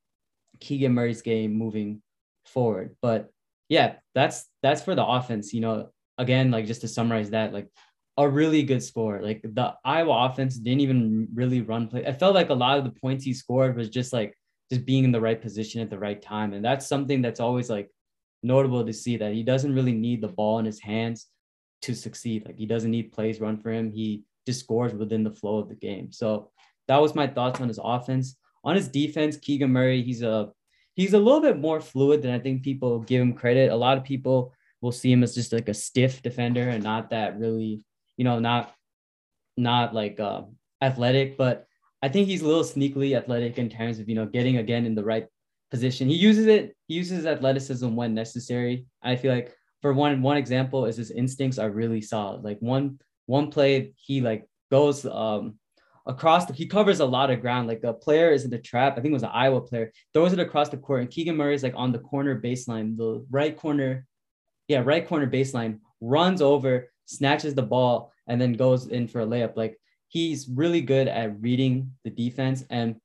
Keegan 0.59 0.93
Murray's 0.93 1.21
game 1.21 1.53
moving 1.53 2.01
forward. 2.45 2.95
But 3.01 3.29
yeah, 3.69 3.95
that's 4.13 4.45
that's 4.61 4.81
for 4.81 4.95
the 4.95 5.05
offense. 5.05 5.53
You 5.53 5.61
know, 5.61 5.89
again, 6.17 6.51
like 6.51 6.65
just 6.65 6.81
to 6.81 6.87
summarize 6.87 7.31
that, 7.31 7.53
like 7.53 7.69
a 8.17 8.27
really 8.27 8.63
good 8.63 8.83
score. 8.83 9.21
Like 9.21 9.41
the 9.43 9.73
Iowa 9.83 10.29
offense 10.29 10.55
didn't 10.57 10.81
even 10.81 11.27
really 11.33 11.61
run 11.61 11.87
play. 11.87 12.05
I 12.05 12.13
felt 12.13 12.35
like 12.35 12.49
a 12.49 12.53
lot 12.53 12.77
of 12.77 12.85
the 12.85 12.99
points 12.99 13.25
he 13.25 13.33
scored 13.33 13.75
was 13.75 13.89
just 13.89 14.13
like 14.13 14.37
just 14.71 14.85
being 14.85 15.03
in 15.03 15.11
the 15.11 15.21
right 15.21 15.41
position 15.41 15.81
at 15.81 15.89
the 15.89 15.99
right 15.99 16.21
time. 16.21 16.53
And 16.53 16.63
that's 16.63 16.87
something 16.87 17.21
that's 17.21 17.39
always 17.39 17.69
like 17.69 17.89
notable 18.41 18.85
to 18.85 18.93
see 18.93 19.17
that 19.17 19.33
he 19.33 19.43
doesn't 19.43 19.73
really 19.73 19.93
need 19.93 20.21
the 20.21 20.27
ball 20.27 20.59
in 20.59 20.65
his 20.65 20.79
hands 20.79 21.27
to 21.81 21.93
succeed. 21.93 22.45
Like 22.45 22.57
he 22.57 22.65
doesn't 22.65 22.91
need 22.91 23.11
plays 23.11 23.41
run 23.41 23.57
for 23.57 23.71
him. 23.71 23.91
He 23.91 24.23
just 24.45 24.61
scores 24.61 24.93
within 24.93 25.23
the 25.23 25.31
flow 25.31 25.57
of 25.57 25.69
the 25.69 25.75
game. 25.75 26.11
So 26.11 26.51
that 26.87 27.01
was 27.01 27.15
my 27.15 27.27
thoughts 27.27 27.59
on 27.59 27.67
his 27.67 27.79
offense. 27.83 28.37
On 28.63 28.75
his 28.75 28.87
defense, 28.87 29.37
Keegan 29.37 29.71
Murray, 29.71 30.01
he's 30.01 30.21
a 30.21 30.51
he's 30.95 31.13
a 31.13 31.19
little 31.19 31.41
bit 31.41 31.59
more 31.59 31.81
fluid 31.81 32.21
than 32.21 32.31
I 32.31 32.39
think 32.39 32.63
people 32.63 32.99
give 32.99 33.21
him 33.21 33.33
credit. 33.33 33.71
A 33.71 33.75
lot 33.75 33.97
of 33.97 34.03
people 34.03 34.53
will 34.81 34.91
see 34.91 35.11
him 35.11 35.23
as 35.23 35.35
just 35.35 35.53
like 35.53 35.69
a 35.69 35.73
stiff 35.73 36.21
defender 36.21 36.69
and 36.69 36.83
not 36.83 37.09
that 37.11 37.37
really, 37.39 37.81
you 38.17 38.23
know, 38.23 38.39
not 38.39 38.73
not 39.57 39.93
like 39.93 40.19
uh, 40.19 40.43
athletic, 40.81 41.37
but 41.37 41.65
I 42.01 42.09
think 42.09 42.27
he's 42.27 42.41
a 42.41 42.47
little 42.47 42.63
sneakily 42.63 43.17
athletic 43.17 43.57
in 43.57 43.69
terms 43.69 43.99
of 43.99 44.09
you 44.09 44.15
know 44.15 44.25
getting 44.25 44.57
again 44.57 44.85
in 44.85 44.95
the 44.95 45.03
right 45.03 45.27
position. 45.71 46.07
He 46.07 46.15
uses 46.15 46.47
it. 46.47 46.75
He 46.87 46.95
uses 46.95 47.25
athleticism 47.25 47.95
when 47.95 48.13
necessary. 48.13 48.85
I 49.01 49.15
feel 49.15 49.33
like 49.33 49.53
for 49.81 49.93
one 49.93 50.21
one 50.21 50.37
example 50.37 50.85
is 50.85 50.97
his 50.97 51.11
instincts 51.11 51.57
are 51.57 51.69
really 51.69 52.01
solid. 52.01 52.43
Like 52.43 52.59
one 52.59 52.99
one 53.25 53.49
play 53.49 53.93
he 53.97 54.21
like 54.21 54.47
goes 54.71 55.05
um 55.05 55.55
across 56.05 56.45
the, 56.45 56.53
he 56.53 56.67
covers 56.67 56.99
a 56.99 57.05
lot 57.05 57.31
of 57.31 57.41
ground. 57.41 57.67
Like 57.67 57.83
a 57.83 57.93
player 57.93 58.31
is 58.31 58.43
in 58.43 58.51
the 58.51 58.59
trap. 58.59 58.93
I 58.93 58.95
think 59.01 59.11
it 59.11 59.13
was 59.13 59.23
an 59.23 59.29
Iowa 59.33 59.61
player, 59.61 59.91
throws 60.13 60.33
it 60.33 60.39
across 60.39 60.69
the 60.69 60.77
court, 60.77 61.01
and 61.01 61.09
Keegan 61.09 61.35
Murray 61.35 61.55
is 61.55 61.63
like 61.63 61.73
on 61.75 61.91
the 61.91 61.99
corner 61.99 62.39
baseline, 62.39 62.97
the 62.97 63.25
right 63.29 63.57
corner, 63.57 64.05
yeah, 64.67 64.81
right 64.83 65.07
corner 65.07 65.27
baseline, 65.27 65.79
runs 66.01 66.41
over, 66.41 66.91
snatches 67.05 67.55
the 67.55 67.63
ball, 67.63 68.11
and 68.27 68.39
then 68.39 68.53
goes 68.53 68.87
in 68.87 69.07
for 69.07 69.21
a 69.21 69.25
layup. 69.25 69.55
Like 69.55 69.79
he's 70.09 70.47
really 70.47 70.81
good 70.81 71.07
at 71.07 71.41
reading 71.41 71.91
the 72.03 72.09
defense. 72.09 72.63
And 72.69 72.95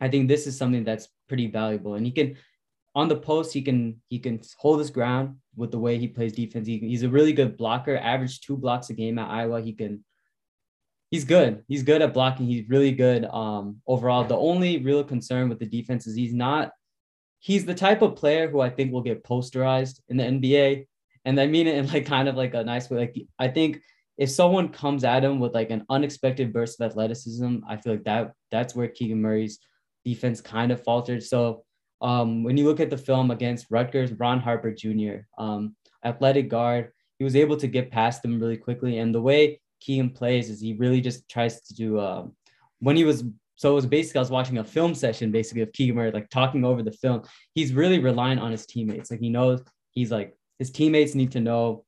I 0.00 0.08
think 0.08 0.28
this 0.28 0.46
is 0.46 0.56
something 0.56 0.84
that's 0.84 1.08
pretty 1.28 1.48
valuable. 1.48 1.94
And 1.94 2.06
he 2.06 2.12
can 2.12 2.36
on 2.94 3.08
the 3.08 3.16
post, 3.16 3.52
he 3.52 3.62
can 3.62 4.00
he 4.08 4.18
can 4.18 4.40
hold 4.58 4.78
his 4.78 4.90
ground 4.90 5.36
with 5.54 5.70
the 5.70 5.78
way 5.78 5.98
he 5.98 6.08
plays 6.08 6.32
defense. 6.32 6.66
He, 6.66 6.78
he's 6.78 7.02
a 7.02 7.08
really 7.08 7.32
good 7.32 7.56
blocker, 7.56 7.96
average 7.96 8.40
two 8.40 8.56
blocks 8.56 8.90
a 8.90 8.94
game 8.94 9.18
at 9.18 9.30
Iowa. 9.30 9.60
He 9.60 9.72
can 9.72 10.04
he's 11.10 11.24
good. 11.24 11.64
He's 11.68 11.82
good 11.82 12.02
at 12.02 12.14
blocking. 12.14 12.46
He's 12.46 12.68
really 12.68 12.92
good 12.92 13.24
um, 13.26 13.80
overall. 13.86 14.24
The 14.24 14.36
only 14.36 14.78
real 14.78 15.04
concern 15.04 15.48
with 15.48 15.58
the 15.58 15.66
defense 15.66 16.06
is 16.06 16.14
he's 16.14 16.34
not. 16.34 16.72
He's 17.38 17.64
the 17.64 17.74
type 17.74 18.02
of 18.02 18.16
player 18.16 18.48
who 18.48 18.60
I 18.60 18.70
think 18.70 18.92
will 18.92 19.02
get 19.02 19.24
posterized 19.24 20.00
in 20.08 20.16
the 20.16 20.24
NBA, 20.24 20.86
and 21.24 21.40
I 21.40 21.46
mean 21.46 21.66
it 21.66 21.76
in 21.76 21.86
like 21.88 22.06
kind 22.06 22.28
of 22.28 22.36
like 22.36 22.54
a 22.54 22.64
nice 22.64 22.90
way. 22.90 22.98
Like 22.98 23.16
I 23.38 23.48
think 23.48 23.80
if 24.18 24.30
someone 24.30 24.70
comes 24.70 25.04
at 25.04 25.24
him 25.24 25.38
with 25.38 25.54
like 25.54 25.70
an 25.70 25.84
unexpected 25.90 26.52
burst 26.52 26.80
of 26.80 26.90
athleticism, 26.90 27.58
I 27.68 27.76
feel 27.76 27.94
like 27.94 28.04
that 28.04 28.32
that's 28.50 28.74
where 28.74 28.88
Keegan 28.88 29.20
Murray's 29.20 29.58
defense 30.04 30.40
kind 30.40 30.72
of 30.72 30.82
faltered. 30.82 31.22
So 31.22 31.64
um, 32.00 32.42
when 32.42 32.56
you 32.56 32.64
look 32.64 32.80
at 32.80 32.90
the 32.90 32.98
film 32.98 33.30
against 33.30 33.66
Rutgers, 33.70 34.12
Ron 34.12 34.40
Harper 34.40 34.72
Jr., 34.72 35.26
um, 35.38 35.76
athletic 36.04 36.48
guard, 36.48 36.92
he 37.18 37.24
was 37.24 37.36
able 37.36 37.56
to 37.58 37.66
get 37.66 37.90
past 37.90 38.22
them 38.22 38.38
really 38.38 38.56
quickly. 38.56 38.98
And 38.98 39.14
the 39.14 39.20
way 39.20 39.60
Keegan 39.80 40.10
plays 40.10 40.50
is 40.50 40.60
he 40.60 40.74
really 40.74 41.00
just 41.00 41.28
tries 41.28 41.60
to 41.62 41.74
do 41.74 42.00
um, 42.00 42.32
when 42.80 42.96
he 42.96 43.04
was 43.04 43.24
so 43.56 43.72
it 43.72 43.74
was 43.74 43.86
basically 43.86 44.18
I 44.18 44.22
was 44.22 44.30
watching 44.30 44.58
a 44.58 44.64
film 44.64 44.94
session 44.94 45.32
basically 45.32 45.62
of 45.62 45.72
Keegan 45.72 45.96
Murray 45.96 46.10
like 46.10 46.28
talking 46.28 46.64
over 46.64 46.82
the 46.82 46.92
film. 46.92 47.22
He's 47.54 47.72
really 47.72 47.98
relying 47.98 48.38
on 48.38 48.50
his 48.50 48.66
teammates. 48.66 49.10
Like 49.10 49.20
he 49.20 49.30
knows 49.30 49.62
he's 49.92 50.10
like 50.10 50.36
his 50.58 50.70
teammates 50.70 51.14
need 51.14 51.32
to 51.32 51.40
know 51.40 51.84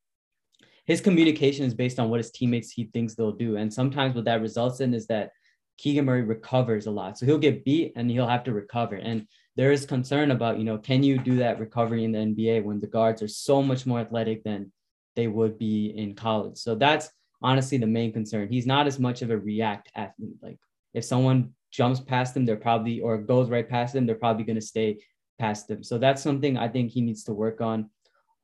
his 0.87 1.03
communication 1.03 1.67
is 1.67 1.75
based 1.75 1.99
on 1.99 2.09
what 2.09 2.19
his 2.19 2.31
teammates 2.31 2.71
he 2.71 2.85
thinks 2.85 3.15
they'll 3.15 3.33
do. 3.33 3.57
And 3.57 3.73
sometimes 3.73 4.15
what 4.15 4.25
that 4.25 4.41
results 4.41 4.81
in 4.81 4.95
is 4.95 5.07
that 5.09 5.33
Keegan 5.77 6.07
Murray 6.07 6.23
recovers 6.23 6.87
a 6.87 6.91
lot. 6.91 7.19
So 7.19 7.27
he'll 7.27 7.37
get 7.37 7.65
beat 7.65 7.93
and 7.95 8.11
he'll 8.11 8.27
have 8.27 8.45
to 8.45 8.55
recover. 8.55 8.97
And 8.97 9.27
there 9.55 9.71
is 9.71 9.85
concern 9.85 10.31
about, 10.31 10.59
you 10.59 10.65
know, 10.65 10.79
can 10.79 11.03
you 11.03 11.19
do 11.19 11.37
that 11.37 11.61
recovery 11.61 12.05
in 12.05 12.13
the 12.13 12.21
NBA 12.21 12.65
when 12.65 12.81
the 12.81 12.87
guards 12.87 13.23
are 13.23 13.29
so 13.29 13.63
much 13.63 13.85
more 13.85 14.01
athletic 14.01 14.45
than 14.45 14.73
they 15.15 15.27
would 15.27 15.59
be 15.59 15.93
in 15.95 16.15
college? 16.15 16.57
So 16.57 16.75
that's 16.75 17.11
honestly 17.43 17.79
the 17.79 17.87
main 17.87 18.13
concern. 18.13 18.49
He's 18.49 18.67
not 18.67 18.87
as 18.87 18.99
much 18.99 19.23
of 19.23 19.31
a 19.31 19.39
react 19.39 19.91
athlete. 19.95 20.37
Like 20.43 20.59
if 20.95 21.05
someone 21.05 21.53
jumps 21.71 22.01
past 22.01 22.37
him, 22.37 22.45
they're 22.45 22.57
probably 22.57 23.01
or 23.01 23.19
goes 23.19 23.51
right 23.51 23.69
past 23.69 23.95
them, 23.95 24.07
they're 24.07 24.17
probably 24.17 24.45
going 24.45 24.57
to 24.57 24.63
stay 24.63 24.99
past 25.39 25.69
them. 25.69 25.83
So 25.85 25.99
that's 25.99 26.23
something 26.23 26.57
I 26.57 26.69
think 26.69 26.91
he 26.91 27.01
needs 27.01 27.25
to 27.25 27.33
work 27.33 27.61
on 27.61 27.91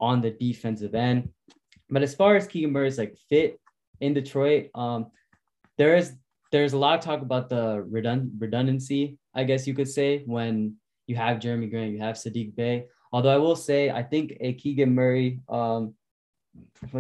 on 0.01 0.21
the 0.21 0.31
defensive 0.31 0.95
end. 0.95 1.31
But 1.91 2.03
as 2.03 2.15
far 2.15 2.37
as 2.37 2.47
Keegan 2.47 2.73
Murray's 2.73 2.99
like 2.99 3.17
fit 3.29 3.61
in 4.01 4.15
Detroit, 4.15 4.71
um, 4.75 5.07
there 5.79 5.97
is 5.97 6.15
there's 6.53 6.73
a 6.73 6.79
lot 6.79 6.99
of 6.99 7.05
talk 7.05 7.21
about 7.21 7.49
the 7.49 7.85
redund- 7.91 8.31
redundancy, 8.39 9.19
I 9.35 9.43
guess 9.43 9.67
you 9.67 9.75
could 9.75 9.89
say, 9.89 10.23
when 10.25 10.77
you 11.09 11.17
have 11.17 11.39
Jerami 11.39 11.69
Grant, 11.69 11.93
you 11.93 11.99
have 11.99 12.15
Saddiq 12.15 12.55
Bey. 12.55 12.85
Although 13.13 13.31
I 13.31 13.39
will 13.39 13.57
say, 13.57 13.91
I 13.91 14.05
think 14.05 14.37
a 14.41 14.53
Keegan 14.53 14.95
Murray 14.95 15.41
um, 15.49 15.95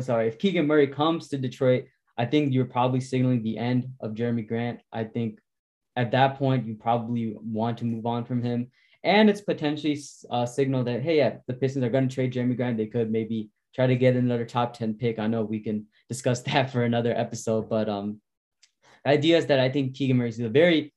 sorry, 0.01 0.29
if 0.29 0.39
Keegan 0.39 0.67
Murray 0.67 0.87
comes 0.87 1.29
to 1.29 1.39
Detroit, 1.39 1.87
I 2.17 2.27
think 2.27 2.53
you're 2.53 2.65
probably 2.65 3.01
signaling 3.01 3.43
the 3.43 3.59
end 3.59 3.89
of 4.01 4.13
Jerami 4.13 4.47
Grant. 4.47 4.81
I 4.93 5.05
think 5.05 5.41
at 5.97 6.13
that 6.13 6.39
point 6.39 6.67
you 6.67 6.75
probably 6.75 7.37
want 7.41 7.79
to 7.79 7.85
move 7.85 8.07
on 8.07 8.25
from 8.25 8.43
him, 8.43 8.71
and 9.03 9.29
it's 9.29 9.41
potentially 9.41 10.01
a 10.31 10.47
signal 10.47 10.85
that 10.85 11.03
hey, 11.03 11.19
yeah, 11.19 11.37
the 11.47 11.55
Pistons 11.55 11.85
are 11.85 11.91
going 11.91 12.09
to 12.09 12.15
trade 12.15 12.33
Jerami 12.33 12.57
Grant. 12.57 12.77
They 12.77 12.87
could 12.87 13.11
maybe 13.11 13.51
try 13.75 13.87
to 13.87 13.97
get 13.97 14.17
another 14.17 14.45
top 14.45 14.75
ten 14.75 14.95
pick. 14.95 15.19
I 15.19 15.27
know 15.27 15.43
we 15.43 15.61
can 15.61 15.87
discuss 16.09 16.41
that 16.49 16.71
for 16.71 16.85
another 16.85 17.13
episode, 17.17 17.69
but 17.69 17.89
um, 17.89 18.21
the 19.05 19.11
idea 19.11 19.37
is 19.37 19.47
that 19.47 19.61
I 19.61 19.69
think 19.69 19.95
Keegan 19.95 20.17
Murray 20.17 20.29
is 20.29 20.41
a 20.41 20.49
very, 20.49 20.93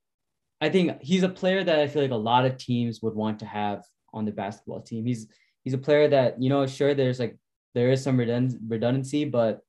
I 0.62 0.70
think 0.70 1.02
he's 1.02 1.24
a 1.24 1.30
player 1.30 1.64
that 1.64 1.80
I 1.80 1.88
feel 1.88 2.02
like 2.02 2.12
a 2.12 2.16
lot 2.16 2.46
of 2.46 2.58
teams 2.58 3.02
would 3.02 3.16
want 3.16 3.40
to 3.40 3.46
have 3.46 3.84
on 4.14 4.26
the 4.26 4.32
basketball 4.32 4.82
team. 4.82 5.06
He's 5.06 5.28
he's 5.64 5.74
a 5.74 5.80
player 5.80 6.08
that 6.10 6.42
you 6.42 6.50
know, 6.50 6.66
sure, 6.68 6.94
there's 6.94 7.20
like 7.20 7.38
there 7.74 7.92
is 7.92 8.04
some 8.04 8.18
redundancy, 8.18 9.26
but 9.26 9.62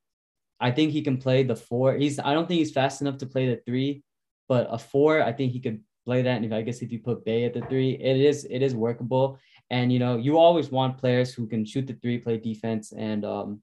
I 0.61 0.71
think 0.71 0.93
he 0.93 1.03
can 1.03 1.19
play 1.19 1.43
the 1.43 1.57
four. 1.57 1.95
He's 1.95 2.19
I 2.19 2.35
don't 2.35 2.47
think 2.47 2.59
he's 2.59 2.73
fast 2.73 3.01
enough 3.01 3.19
to 3.19 3.27
play 3.27 3.47
the 3.47 3.61
three, 3.65 4.03
but 4.49 4.67
a 4.71 4.79
four, 4.79 5.23
I 5.23 5.33
think 5.33 5.53
he 5.53 5.61
could 5.61 5.81
play 6.05 6.23
that. 6.23 6.37
And 6.37 6.45
if 6.45 6.53
I 6.53 6.63
guess 6.63 6.83
if 6.83 6.91
you 6.91 6.99
put 6.99 7.25
Bey 7.25 7.45
at 7.45 7.55
the 7.55 7.61
three, 7.63 7.93
it 7.93 8.17
is 8.17 8.47
it 8.51 8.63
is 8.63 8.75
workable. 8.75 9.39
And 9.71 9.93
you 9.93 9.99
know, 9.99 10.17
you 10.17 10.39
always 10.39 10.71
want 10.71 10.99
players 10.99 11.33
who 11.33 11.47
can 11.47 11.65
shoot 11.65 11.87
the 11.87 11.95
three, 11.95 12.19
play 12.19 12.39
defense, 12.39 12.93
and 12.93 13.25
um 13.25 13.63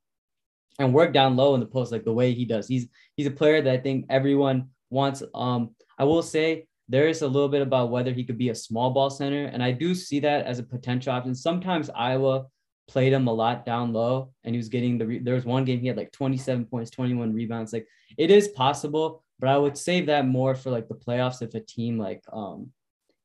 and 0.80 0.94
work 0.94 1.14
down 1.14 1.36
low 1.36 1.54
in 1.54 1.60
the 1.60 1.66
post 1.66 1.92
like 1.92 2.04
the 2.04 2.14
way 2.14 2.34
he 2.34 2.46
does. 2.46 2.68
He's 2.68 2.88
he's 3.16 3.28
a 3.28 3.32
player 3.32 3.62
that 3.62 3.74
I 3.74 3.78
think 3.78 4.06
everyone 4.10 4.70
wants. 4.90 5.24
Um, 5.34 5.75
I 5.98 6.04
will 6.04 6.24
say 6.24 6.68
there 6.88 7.08
is 7.08 7.22
a 7.22 7.28
little 7.28 7.50
bit 7.50 7.62
about 7.62 7.90
whether 7.90 8.12
he 8.12 8.24
could 8.24 8.38
be 8.38 8.50
a 8.50 8.56
small 8.56 8.92
ball 8.92 9.10
center, 9.10 9.46
and 9.46 9.64
I 9.64 9.72
do 9.72 9.96
see 9.96 10.20
that 10.22 10.46
as 10.46 10.60
a 10.60 10.64
potential 10.64 11.14
option. 11.14 11.34
Sometimes 11.34 11.90
Iowa 11.90 12.46
played 12.88 13.13
him 13.13 13.27
a 13.27 13.34
lot 13.34 13.65
down 13.65 13.92
low 13.94 14.32
and 14.44 14.54
he 14.54 14.58
was 14.58 14.70
getting 14.70 14.98
the 14.98 15.06
re- 15.06 15.20
there 15.20 15.34
was 15.34 15.46
one 15.46 15.65
game 15.65 15.80
he 15.80 15.88
had 15.88 15.98
like 15.98 16.12
27 16.12 16.65
points 16.65 16.92
21 16.92 17.34
rebounds 17.34 17.74
like 17.74 17.88
it 18.18 18.30
is 18.30 18.50
possible 18.50 19.24
but 19.39 19.50
i 19.50 19.58
would 19.58 19.77
save 19.77 20.06
that 20.06 20.27
more 20.27 20.54
for 20.54 20.70
like 20.70 20.88
the 20.88 20.94
playoffs 20.94 21.42
if 21.42 21.56
a 21.56 21.60
team 21.60 21.98
like 21.98 22.24
um 22.32 22.70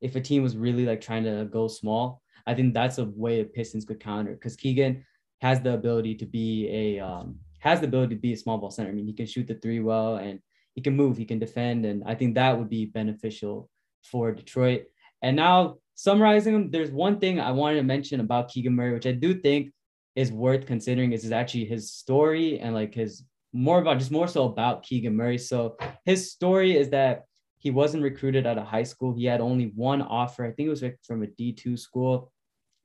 if 0.01 0.15
a 0.15 0.21
team 0.21 0.41
was 0.41 0.57
really 0.57 0.85
like 0.85 0.99
trying 0.99 1.23
to 1.23 1.47
go 1.51 1.67
small 1.67 2.21
i 2.47 2.53
think 2.55 2.73
that's 2.73 2.97
a 2.97 3.05
way 3.05 3.41
the 3.41 3.49
pistons 3.49 3.85
could 3.85 3.99
counter 3.99 4.33
because 4.33 4.55
keegan 4.55 5.05
has 5.41 5.59
the 5.61 5.73
ability 5.73 6.15
to 6.15 6.25
be 6.25 6.69
a 6.69 6.99
um, 6.99 7.39
has 7.59 7.79
the 7.79 7.87
ability 7.87 8.15
to 8.15 8.21
be 8.21 8.33
a 8.33 8.37
small 8.37 8.57
ball 8.57 8.71
center. 8.71 8.89
I 8.89 8.93
mean, 8.93 9.05
he 9.05 9.13
can 9.13 9.25
shoot 9.25 9.47
the 9.47 9.55
three 9.55 9.79
well 9.79 10.17
and 10.17 10.39
he 10.73 10.81
can 10.81 10.95
move, 10.95 11.17
he 11.17 11.25
can 11.25 11.39
defend, 11.39 11.85
and 11.85 12.03
I 12.05 12.15
think 12.15 12.35
that 12.35 12.57
would 12.57 12.69
be 12.69 12.85
beneficial 12.85 13.69
for 14.03 14.31
Detroit. 14.31 14.85
And 15.21 15.35
now 15.35 15.77
summarizing 16.01 16.53
them, 16.53 16.71
there's 16.71 16.89
one 16.89 17.19
thing 17.19 17.39
I 17.39 17.51
wanted 17.51 17.75
to 17.75 17.83
mention 17.83 18.21
about 18.21 18.49
Keegan 18.49 18.73
Murray, 18.73 18.91
which 18.91 19.05
I 19.05 19.11
do 19.11 19.35
think 19.35 19.71
is 20.15 20.31
worth 20.31 20.65
considering 20.65 21.11
is, 21.11 21.23
is 21.23 21.31
actually 21.31 21.65
his 21.65 21.93
story 21.93 22.59
and 22.59 22.73
like 22.73 22.95
his 22.95 23.23
more 23.53 23.79
about 23.79 23.99
just 23.99 24.09
more 24.11 24.27
so 24.27 24.45
about 24.45 24.81
Keegan 24.81 25.15
Murray. 25.15 25.37
So 25.37 25.77
his 26.03 26.31
story 26.31 26.75
is 26.75 26.89
that 26.89 27.25
he 27.59 27.69
wasn't 27.69 28.01
recruited 28.01 28.47
out 28.47 28.57
of 28.57 28.65
high 28.65 28.81
school. 28.81 29.13
He 29.13 29.25
had 29.25 29.41
only 29.41 29.73
one 29.75 30.01
offer. 30.01 30.43
I 30.43 30.51
think 30.51 30.65
it 30.65 30.69
was 30.71 30.83
from 31.03 31.21
a 31.21 31.27
D2 31.27 31.77
school. 31.77 32.31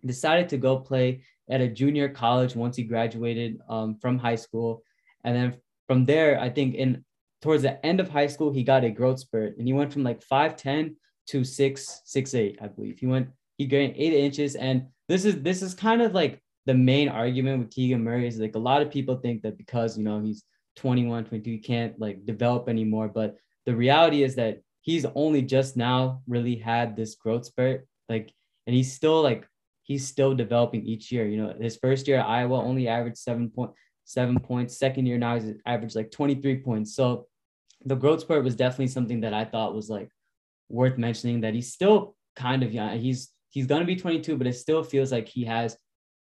Decided 0.04 0.50
to 0.50 0.58
go 0.58 0.80
play 0.80 1.22
at 1.48 1.62
a 1.62 1.68
junior 1.68 2.10
college 2.10 2.54
once 2.54 2.76
he 2.76 2.82
graduated 2.82 3.58
um, 3.70 3.96
from 3.96 4.18
high 4.18 4.34
school. 4.34 4.82
And 5.24 5.34
then 5.34 5.56
from 5.86 6.04
there, 6.04 6.38
I 6.38 6.50
think 6.50 6.74
in 6.74 7.02
towards 7.40 7.62
the 7.62 7.84
end 7.86 7.98
of 7.98 8.10
high 8.10 8.26
school, 8.26 8.52
he 8.52 8.62
got 8.62 8.84
a 8.84 8.90
growth 8.90 9.20
spurt 9.20 9.56
and 9.56 9.66
he 9.66 9.72
went 9.72 9.94
from 9.94 10.04
like 10.04 10.20
5'10 10.30 10.96
to 11.28 11.44
six, 11.44 12.02
six, 12.04 12.34
eight, 12.34 12.58
I 12.60 12.68
believe. 12.68 12.98
He 12.98 13.06
went, 13.06 13.28
he 13.58 13.66
gained 13.66 13.94
eight 13.96 14.12
inches. 14.12 14.54
And 14.54 14.86
this 15.08 15.24
is 15.24 15.42
this 15.42 15.62
is 15.62 15.74
kind 15.74 16.02
of 16.02 16.14
like 16.14 16.40
the 16.66 16.74
main 16.74 17.08
argument 17.08 17.60
with 17.60 17.70
Keegan 17.70 18.02
Murray 18.02 18.26
is 18.26 18.38
like 18.38 18.56
a 18.56 18.60
lot 18.60 18.82
of 18.82 18.90
people 18.90 19.16
think 19.16 19.42
that 19.42 19.56
because 19.56 19.96
you 19.96 20.04
know 20.04 20.20
he's 20.20 20.42
21, 20.76 21.24
22, 21.24 21.50
he 21.50 21.58
can't 21.58 21.98
like 21.98 22.26
develop 22.26 22.68
anymore. 22.68 23.08
But 23.08 23.36
the 23.64 23.74
reality 23.74 24.22
is 24.22 24.34
that 24.36 24.60
he's 24.82 25.06
only 25.14 25.42
just 25.42 25.76
now 25.76 26.22
really 26.28 26.56
had 26.56 26.96
this 26.96 27.14
growth 27.14 27.46
spurt. 27.46 27.86
Like, 28.08 28.32
and 28.66 28.74
he's 28.74 28.92
still 28.92 29.22
like 29.22 29.46
he's 29.82 30.06
still 30.06 30.34
developing 30.34 30.84
each 30.84 31.12
year. 31.12 31.26
You 31.26 31.42
know, 31.42 31.54
his 31.58 31.76
first 31.76 32.08
year 32.08 32.18
at 32.18 32.26
Iowa 32.26 32.62
only 32.62 32.88
averaged 32.88 33.18
seven 33.18 33.50
point 33.50 33.72
seven 34.04 34.38
points. 34.38 34.78
Second 34.78 35.06
year 35.06 35.18
now 35.18 35.38
he's 35.38 35.52
averaged 35.66 35.96
like 35.96 36.10
23 36.10 36.60
points. 36.60 36.94
So 36.94 37.26
the 37.84 37.96
growth 37.96 38.20
spurt 38.20 38.44
was 38.44 38.56
definitely 38.56 38.88
something 38.88 39.20
that 39.20 39.34
I 39.34 39.44
thought 39.44 39.74
was 39.74 39.88
like 39.88 40.10
worth 40.68 40.98
mentioning 40.98 41.40
that 41.42 41.54
he's 41.54 41.72
still 41.72 42.16
kind 42.34 42.62
of 42.62 42.72
young. 42.72 42.98
He's 42.98 43.30
he's 43.50 43.66
gonna 43.66 43.84
be 43.84 43.96
22, 43.96 44.36
but 44.36 44.46
it 44.46 44.54
still 44.54 44.82
feels 44.82 45.12
like 45.12 45.28
he 45.28 45.44
has 45.44 45.76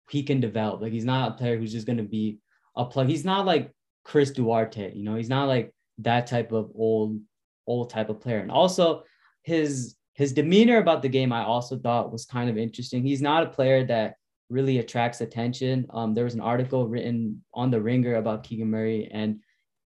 he 0.10 0.24
can 0.24 0.40
develop. 0.40 0.82
Like 0.82 0.94
he's 0.94 1.06
not 1.06 1.32
a 1.32 1.36
player 1.36 1.58
who's 1.58 1.72
just 1.72 1.88
gonna 1.88 2.04
be 2.04 2.40
a 2.76 2.86
plug. 2.86 3.08
He's 3.08 3.26
not 3.26 3.46
like 3.46 3.72
Chris 4.04 4.32
Duarte, 4.32 4.94
you 4.94 5.04
know, 5.04 5.16
he's 5.16 5.30
not 5.30 5.48
like 5.48 5.74
that 6.00 6.28
type 6.28 6.52
of 6.52 6.72
old 6.76 7.20
old 7.68 7.90
type 7.90 8.10
of 8.10 8.20
player. 8.20 8.40
And 8.40 8.52
also 8.52 9.04
his 9.44 9.96
his 10.14 10.34
demeanor 10.34 10.78
about 10.78 11.02
the 11.02 11.10
game 11.10 11.32
I 11.32 11.44
also 11.44 11.78
thought 11.78 12.12
was 12.12 12.26
kind 12.26 12.50
of 12.50 12.58
interesting. 12.58 13.04
He's 13.04 13.22
not 13.22 13.44
a 13.44 13.50
player 13.50 13.86
that 13.86 14.16
really 14.50 14.80
attracts 14.80 15.22
attention. 15.22 15.86
Um, 15.92 16.14
there 16.14 16.24
was 16.24 16.34
an 16.34 16.42
article 16.42 16.88
written 16.88 17.44
on 17.54 17.72
the 17.72 17.82
Ringer 17.82 18.16
about 18.16 18.44
Keegan 18.44 18.70
Murray, 18.70 19.10
and 19.12 19.40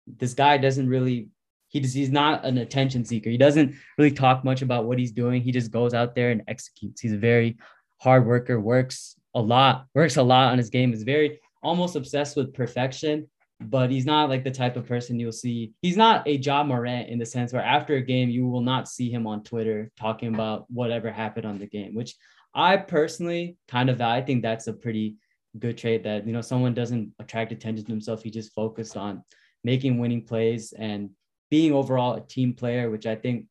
this 0.08 0.34
guy 0.34 0.58
doesn't 0.58 0.90
really 0.90 1.30
he 1.74 1.80
just, 1.80 1.96
he's 1.96 2.12
not 2.12 2.46
an 2.46 2.60
attention 2.60 3.04
seeker. 3.04 3.32
He 3.32 3.38
doesn't 3.38 3.76
really 3.98 4.12
talk 4.12 4.46
much 4.46 4.62
about 4.62 4.86
what 4.86 5.00
he's 5.00 5.12
doing. 5.12 5.42
He 5.42 5.52
just 5.52 5.72
goes 5.72 5.96
out 5.96 6.14
there 6.14 6.30
and 6.30 6.44
executes. 6.48 7.02
He's 7.02 7.14
a 7.14 7.18
very 7.18 7.58
hard 7.98 8.26
worker, 8.28 8.60
works 8.60 9.16
a 9.34 9.42
lot, 9.42 9.88
works 9.96 10.18
a 10.18 10.24
lot 10.24 10.52
on 10.52 10.60
his 10.60 10.70
game, 10.70 10.94
is 10.94 11.04
very 11.04 11.40
almost 11.64 11.96
obsessed 11.96 12.38
with 12.38 12.54
perfection, 12.54 13.28
but 13.60 13.90
he's 13.90 14.06
not 14.06 14.30
like 14.30 14.44
the 14.44 14.52
type 14.52 14.78
of 14.78 14.88
person 14.88 15.20
you'll 15.20 15.32
see. 15.32 15.74
He's 15.82 15.98
not 15.98 16.28
a 16.28 16.38
Ja 16.38 16.64
Morant 16.64 17.10
in 17.10 17.18
the 17.18 17.26
sense 17.26 17.52
where 17.52 17.64
after 17.64 17.96
a 17.96 18.02
game, 18.02 18.30
you 18.30 18.48
will 18.48 18.62
not 18.62 18.88
see 18.88 19.10
him 19.10 19.26
on 19.26 19.44
Twitter 19.44 19.92
talking 20.00 20.34
about 20.34 20.70
whatever 20.70 21.12
happened 21.12 21.48
on 21.48 21.58
the 21.58 21.66
game, 21.66 21.96
which 21.96 22.16
I 22.54 22.78
personally 22.78 23.58
kind 23.68 23.90
of 23.90 24.00
I 24.00 24.22
think 24.22 24.44
that's 24.44 24.68
a 24.68 24.74
pretty 24.74 25.16
good 25.58 25.78
trait 25.78 26.04
that 26.04 26.26
you 26.28 26.34
know 26.34 26.42
someone 26.42 26.74
doesn't 26.74 27.14
attract 27.20 27.52
attention 27.52 27.86
to 27.86 27.92
himself. 27.92 28.22
He 28.22 28.30
just 28.30 28.54
focused 28.54 28.96
on 28.96 29.24
making 29.64 29.98
winning 29.98 30.24
plays 30.24 30.74
and 30.78 31.10
being 31.54 31.72
overall 31.72 32.16
a 32.16 32.22
team 32.22 32.52
player, 32.52 32.90
which 32.90 33.06
I 33.06 33.16
think 33.16 33.46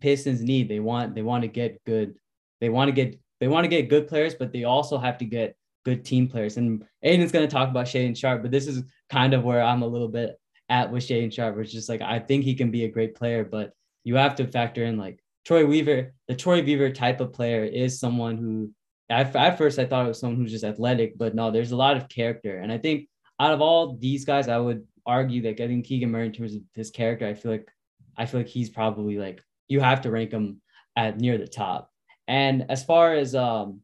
Pistons 0.00 0.42
need. 0.42 0.68
They 0.68 0.80
want 0.80 1.14
they 1.14 1.22
want 1.22 1.40
to 1.40 1.48
get 1.48 1.82
good. 1.86 2.16
They 2.60 2.68
want 2.68 2.88
to 2.88 2.92
get 2.92 3.18
they 3.40 3.48
want 3.48 3.64
to 3.64 3.68
get 3.68 3.88
good 3.88 4.06
players, 4.06 4.34
but 4.34 4.52
they 4.52 4.64
also 4.64 4.98
have 4.98 5.16
to 5.16 5.24
get 5.24 5.56
good 5.86 6.04
team 6.04 6.28
players. 6.28 6.58
And 6.58 6.84
Aiden's 7.02 7.32
going 7.32 7.48
to 7.48 7.50
talk 7.50 7.70
about 7.70 7.86
Shaedon 7.86 8.14
Sharpe, 8.14 8.42
but 8.42 8.50
this 8.50 8.66
is 8.66 8.84
kind 9.08 9.32
of 9.32 9.44
where 9.44 9.62
I'm 9.62 9.80
a 9.80 9.86
little 9.86 10.08
bit 10.08 10.38
at 10.68 10.92
with 10.92 11.04
Shaedon 11.04 11.32
Sharpe, 11.32 11.56
which 11.56 11.68
is 11.68 11.72
just 11.72 11.88
like 11.88 12.02
I 12.02 12.18
think 12.18 12.44
he 12.44 12.54
can 12.54 12.70
be 12.70 12.84
a 12.84 12.90
great 12.90 13.14
player, 13.14 13.46
but 13.46 13.72
you 14.04 14.16
have 14.16 14.34
to 14.34 14.46
factor 14.46 14.84
in 14.84 14.98
like 14.98 15.24
Troy 15.46 15.64
Weaver. 15.64 16.12
The 16.28 16.36
Troy 16.36 16.62
Weaver 16.62 16.90
type 16.90 17.22
of 17.22 17.32
player 17.32 17.64
is 17.64 17.98
someone 17.98 18.36
who 18.36 18.72
at, 19.08 19.34
at 19.34 19.56
first 19.56 19.78
I 19.78 19.86
thought 19.86 20.04
it 20.04 20.08
was 20.08 20.20
someone 20.20 20.38
who's 20.38 20.52
just 20.52 20.64
athletic, 20.64 21.16
but 21.16 21.34
no, 21.34 21.50
there's 21.50 21.72
a 21.72 21.82
lot 21.84 21.96
of 21.96 22.10
character. 22.10 22.58
And 22.58 22.70
I 22.70 22.76
think 22.76 23.08
out 23.40 23.54
of 23.54 23.62
all 23.62 23.96
these 23.96 24.26
guys, 24.26 24.48
I 24.48 24.58
would 24.58 24.86
argue 25.06 25.42
that 25.42 25.56
getting 25.56 25.82
Keegan 25.82 26.10
Murray 26.10 26.26
in 26.26 26.32
terms 26.32 26.54
of 26.54 26.62
his 26.74 26.90
character, 26.90 27.26
I 27.26 27.34
feel 27.34 27.52
like 27.52 27.68
I 28.16 28.26
feel 28.26 28.40
like 28.40 28.48
he's 28.48 28.70
probably 28.70 29.18
like 29.18 29.42
you 29.68 29.80
have 29.80 30.02
to 30.02 30.10
rank 30.10 30.32
him 30.32 30.60
at 30.96 31.18
near 31.20 31.38
the 31.38 31.46
top. 31.46 31.90
And 32.28 32.66
as 32.70 32.84
far 32.84 33.14
as 33.14 33.34
um, 33.34 33.80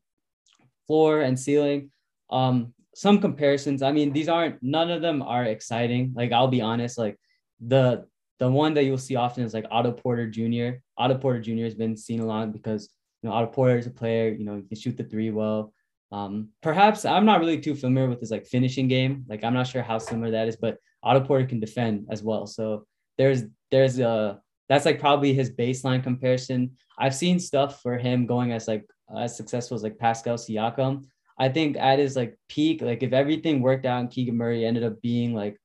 floor 0.87 1.21
and 1.21 1.39
ceiling, 1.39 1.91
um, 2.31 2.75
some 2.95 3.21
comparisons. 3.21 3.83
I 3.83 3.93
mean, 3.93 4.13
these 4.13 4.29
aren't 4.29 4.63
none 4.63 4.91
of 4.91 5.03
them 5.03 5.21
are 5.21 5.45
exciting. 5.45 6.15
Like 6.17 6.33
I'll 6.33 6.49
be 6.49 6.63
honest, 6.63 6.97
like 6.97 7.19
the 7.61 8.07
the 8.39 8.51
one 8.51 8.75
that 8.75 8.85
you'll 8.85 8.99
see 8.99 9.17
often 9.17 9.45
is 9.45 9.53
like 9.53 9.67
Otto 9.71 9.93
Porter 9.93 10.27
Jr. 10.29 10.79
Otto 10.97 11.19
Porter 11.19 11.41
Jr. 11.41 11.65
has 11.65 11.75
been 11.75 11.97
seen 11.97 12.21
a 12.21 12.27
lot 12.27 12.53
because 12.53 12.89
you 13.23 13.29
know 13.29 13.35
Otto 13.35 13.49
Porter 13.49 13.79
is 13.79 13.87
a 13.87 13.91
player. 13.91 14.33
You 14.33 14.45
know, 14.45 14.57
he 14.57 14.63
can 14.63 14.79
shoot 14.79 14.97
the 14.97 15.05
three 15.05 15.31
well. 15.31 15.75
Um, 16.11 16.49
perhaps 16.63 17.05
I'm 17.05 17.27
not 17.27 17.41
really 17.41 17.61
too 17.61 17.75
familiar 17.75 18.09
with 18.09 18.21
his 18.21 18.31
like 18.31 18.47
finishing 18.47 18.89
game. 18.89 19.27
Like 19.29 19.45
I'm 19.45 19.55
not 19.55 19.67
sure 19.67 19.83
how 19.83 19.99
similar 19.99 20.31
that 20.31 20.49
is, 20.49 20.57
but 20.57 20.79
Otto 21.07 21.21
Porter 21.21 21.47
can 21.47 21.61
defend 21.61 22.09
as 22.11 22.23
well. 22.25 22.49
So 22.49 22.85
there's 23.17 23.45
there's 23.71 24.01
a 24.01 24.41
that's 24.69 24.85
like 24.85 24.99
probably 24.99 25.33
his 25.33 25.51
baseline 25.51 26.03
comparison. 26.03 26.73
I've 26.99 27.15
seen 27.15 27.39
stuff 27.39 27.81
for 27.81 27.97
him 27.97 28.27
going 28.27 28.51
as 28.51 28.67
like 28.67 28.85
as 29.17 29.37
successful 29.37 29.77
as 29.77 29.85
like 29.85 29.99
Pascal 29.99 30.37
Siakam. 30.37 31.05
I 31.39 31.49
think 31.49 31.77
at 31.77 32.01
his 32.01 32.17
like 32.17 32.37
peak, 32.49 32.83
like 32.83 33.05
if 33.05 33.13
everything 33.13 33.61
worked 33.61 33.87
out 33.87 34.01
and 34.01 34.11
Keegan 34.11 34.37
Murray 34.37 34.67
ended 34.67 34.83
up 34.83 35.01
being 35.01 35.33
like 35.33 35.57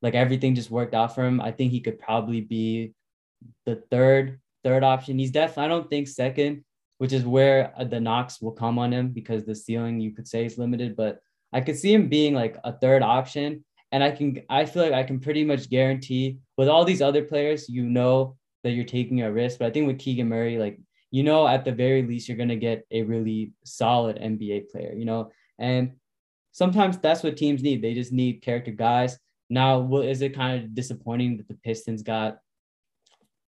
like 0.00 0.14
everything 0.14 0.54
just 0.54 0.70
worked 0.70 0.94
out 0.94 1.14
for 1.14 1.24
him, 1.24 1.42
I 1.42 1.50
think 1.50 1.70
he 1.70 1.80
could 1.80 1.98
probably 1.98 2.40
be 2.40 2.94
the 3.66 3.82
third 3.90 4.40
third 4.62 4.82
option. 4.82 5.18
He's 5.18 5.30
definitely 5.30 5.64
I 5.64 5.68
don't 5.68 5.90
think 5.90 6.08
second, 6.08 6.64
which 6.96 7.12
is 7.12 7.26
where 7.26 7.74
the 7.90 8.00
knocks 8.00 8.40
will 8.40 8.52
come 8.52 8.78
on 8.78 8.94
him 8.94 9.10
because 9.10 9.44
the 9.44 9.54
ceiling 9.54 10.00
you 10.00 10.14
could 10.14 10.26
say 10.26 10.46
is 10.46 10.56
limited, 10.56 10.96
but 10.96 11.18
I 11.52 11.60
could 11.60 11.76
see 11.76 11.92
him 11.92 12.08
being 12.08 12.32
like 12.32 12.56
a 12.64 12.72
third 12.72 13.02
option 13.02 13.62
and 13.92 14.02
I 14.02 14.10
can 14.10 14.42
I 14.48 14.64
feel 14.64 14.82
like 14.82 14.92
I 14.92 15.02
can 15.04 15.20
pretty 15.20 15.44
much 15.44 15.70
guarantee 15.70 16.38
with 16.56 16.68
all 16.68 16.84
these 16.84 17.02
other 17.02 17.22
players, 17.22 17.68
you 17.68 17.84
know 17.84 18.36
that 18.62 18.72
you're 18.72 18.84
taking 18.84 19.22
a 19.22 19.32
risk. 19.32 19.58
But 19.58 19.66
I 19.66 19.70
think 19.70 19.86
with 19.86 19.98
Keegan 19.98 20.28
Murray, 20.28 20.58
like 20.58 20.78
you 21.10 21.22
know, 21.22 21.46
at 21.46 21.64
the 21.64 21.72
very 21.72 22.02
least, 22.02 22.28
you're 22.28 22.38
gonna 22.38 22.56
get 22.56 22.86
a 22.90 23.02
really 23.02 23.52
solid 23.64 24.16
NBA 24.16 24.70
player, 24.70 24.92
you 24.92 25.04
know, 25.04 25.30
and 25.58 25.92
sometimes 26.52 26.98
that's 26.98 27.22
what 27.22 27.36
teams 27.36 27.62
need. 27.62 27.82
They 27.82 27.94
just 27.94 28.12
need 28.12 28.42
character 28.42 28.72
guys. 28.72 29.18
Now, 29.50 29.78
what 29.78 30.06
is 30.06 30.22
it 30.22 30.34
kind 30.34 30.64
of 30.64 30.74
disappointing 30.74 31.36
that 31.36 31.48
the 31.48 31.54
Pistons 31.54 32.02
got 32.02 32.38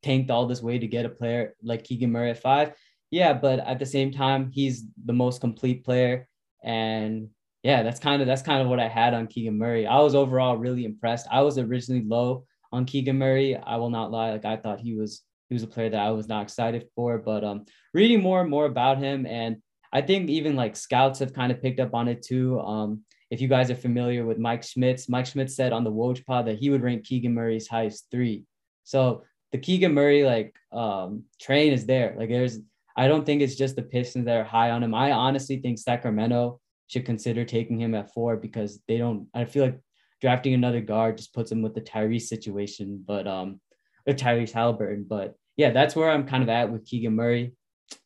tanked 0.03 0.31
all 0.31 0.47
this 0.47 0.63
way 0.63 0.79
to 0.79 0.87
get 0.87 1.05
a 1.05 1.09
player 1.09 1.55
like 1.63 1.85
Keegan 1.85 2.11
Murray 2.11 2.31
at 2.31 2.43
five? 2.43 2.73
Yeah, 3.11 3.35
but 3.35 3.61
at 3.61 3.79
the 3.79 3.87
same 3.87 4.11
time, 4.11 4.51
he's 4.51 4.85
the 5.05 5.13
most 5.13 5.41
complete 5.41 5.85
player 5.85 6.29
and 6.65 7.29
yeah, 7.63 7.83
that's 7.83 8.01
kind 8.01 8.21
of 8.21 8.29
that's 8.29 8.43
kind 8.43 8.61
of 8.61 8.69
what 8.69 8.81
I 8.81 8.89
had 8.89 9.15
on 9.15 9.27
Keegan 9.29 9.57
Murray. 9.57 9.87
I 9.87 10.01
was 10.01 10.15
overall 10.15 10.57
really 10.57 10.85
impressed. 10.85 11.27
I 11.31 11.43
was 11.43 11.59
originally 11.59 12.05
low 12.05 12.45
on 12.73 12.85
Keegan 12.85 13.19
Murray. 13.19 13.57
I 13.57 13.77
will 13.77 13.91
not 13.91 14.11
lie, 14.11 14.33
like 14.33 14.45
I 14.45 14.57
thought 14.57 14.81
he 14.81 14.95
was 14.95 15.23
he 15.49 15.55
was 15.55 15.63
a 15.63 15.69
player 15.69 15.91
that 15.91 16.01
I 16.01 16.11
was 16.11 16.29
not 16.29 16.43
excited 16.43 16.87
for. 16.97 17.19
But 17.19 17.45
um, 17.45 17.67
reading 17.95 18.21
more 18.21 18.41
and 18.41 18.51
more 18.51 18.67
about 18.67 18.99
him, 18.99 19.27
and 19.27 19.59
I 19.93 20.01
think 20.01 20.31
even 20.31 20.57
like 20.57 20.75
scouts 20.75 21.21
have 21.21 21.35
kind 21.35 21.53
of 21.53 21.63
picked 21.63 21.79
up 21.79 21.95
on 21.95 22.09
it 22.09 22.23
too. 22.23 22.59
Um, 22.61 23.03
if 23.31 23.41
you 23.41 23.49
guys 23.49 23.71
are 23.71 23.77
familiar 23.77 24.27
with 24.27 24.39
Mike 24.39 24.63
Schmitz, 24.63 25.09
Mike 25.09 25.27
Schmitz 25.27 25.55
said 25.55 25.73
on 25.73 25.85
the 25.85 25.93
Woj 25.93 26.25
pod 26.27 26.47
that 26.47 26.59
he 26.59 26.69
would 26.71 26.83
rank 26.83 27.05
Keegan 27.05 27.33
Murray's 27.33 27.69
highest 27.69 28.09
three. 28.11 28.45
So 28.85 29.23
the 29.53 29.59
Keegan 29.59 29.95
Murray 29.95 30.25
like 30.25 30.55
um, 30.73 31.25
train 31.41 31.73
is 31.73 31.87
there. 31.87 32.15
Like 32.19 32.29
there's, 32.29 32.59
I 32.97 33.07
don't 33.07 33.25
think 33.25 33.41
it's 33.41 33.55
just 33.55 33.77
the 33.77 33.83
Pistons 33.83 34.25
that 34.25 34.37
are 34.37 34.45
high 34.45 34.71
on 34.71 34.83
him. 34.83 34.95
I 34.95 35.13
honestly 35.13 35.59
think 35.59 35.79
Sacramento 35.79 36.61
should 36.93 37.07
consider 37.07 37.45
taking 37.45 37.81
him 37.81 37.95
at 37.95 38.13
four 38.13 38.37
because 38.37 38.81
they 38.87 38.99
don't. 38.99 39.27
I 39.33 39.47
feel 39.47 39.65
like 39.65 39.81
drafting 40.21 40.53
another 40.53 40.83
guard 40.83 41.17
just 41.17 41.33
puts 41.33 41.51
him 41.51 41.63
with 41.63 41.75
the 41.75 41.81
Tyrese 41.81 42.23
situation, 42.23 43.03
but 43.07 43.27
um, 43.27 43.61
with 44.07 44.19
Tyrese 44.19 44.53
Halliburton. 44.53 45.07
But 45.09 45.35
yeah, 45.57 45.71
that's 45.71 45.97
where 45.97 46.11
I'm 46.11 46.27
kind 46.27 46.43
of 46.43 46.51
at 46.51 46.71
with 46.71 46.85
Keegan 46.85 47.17
Murray. 47.17 47.55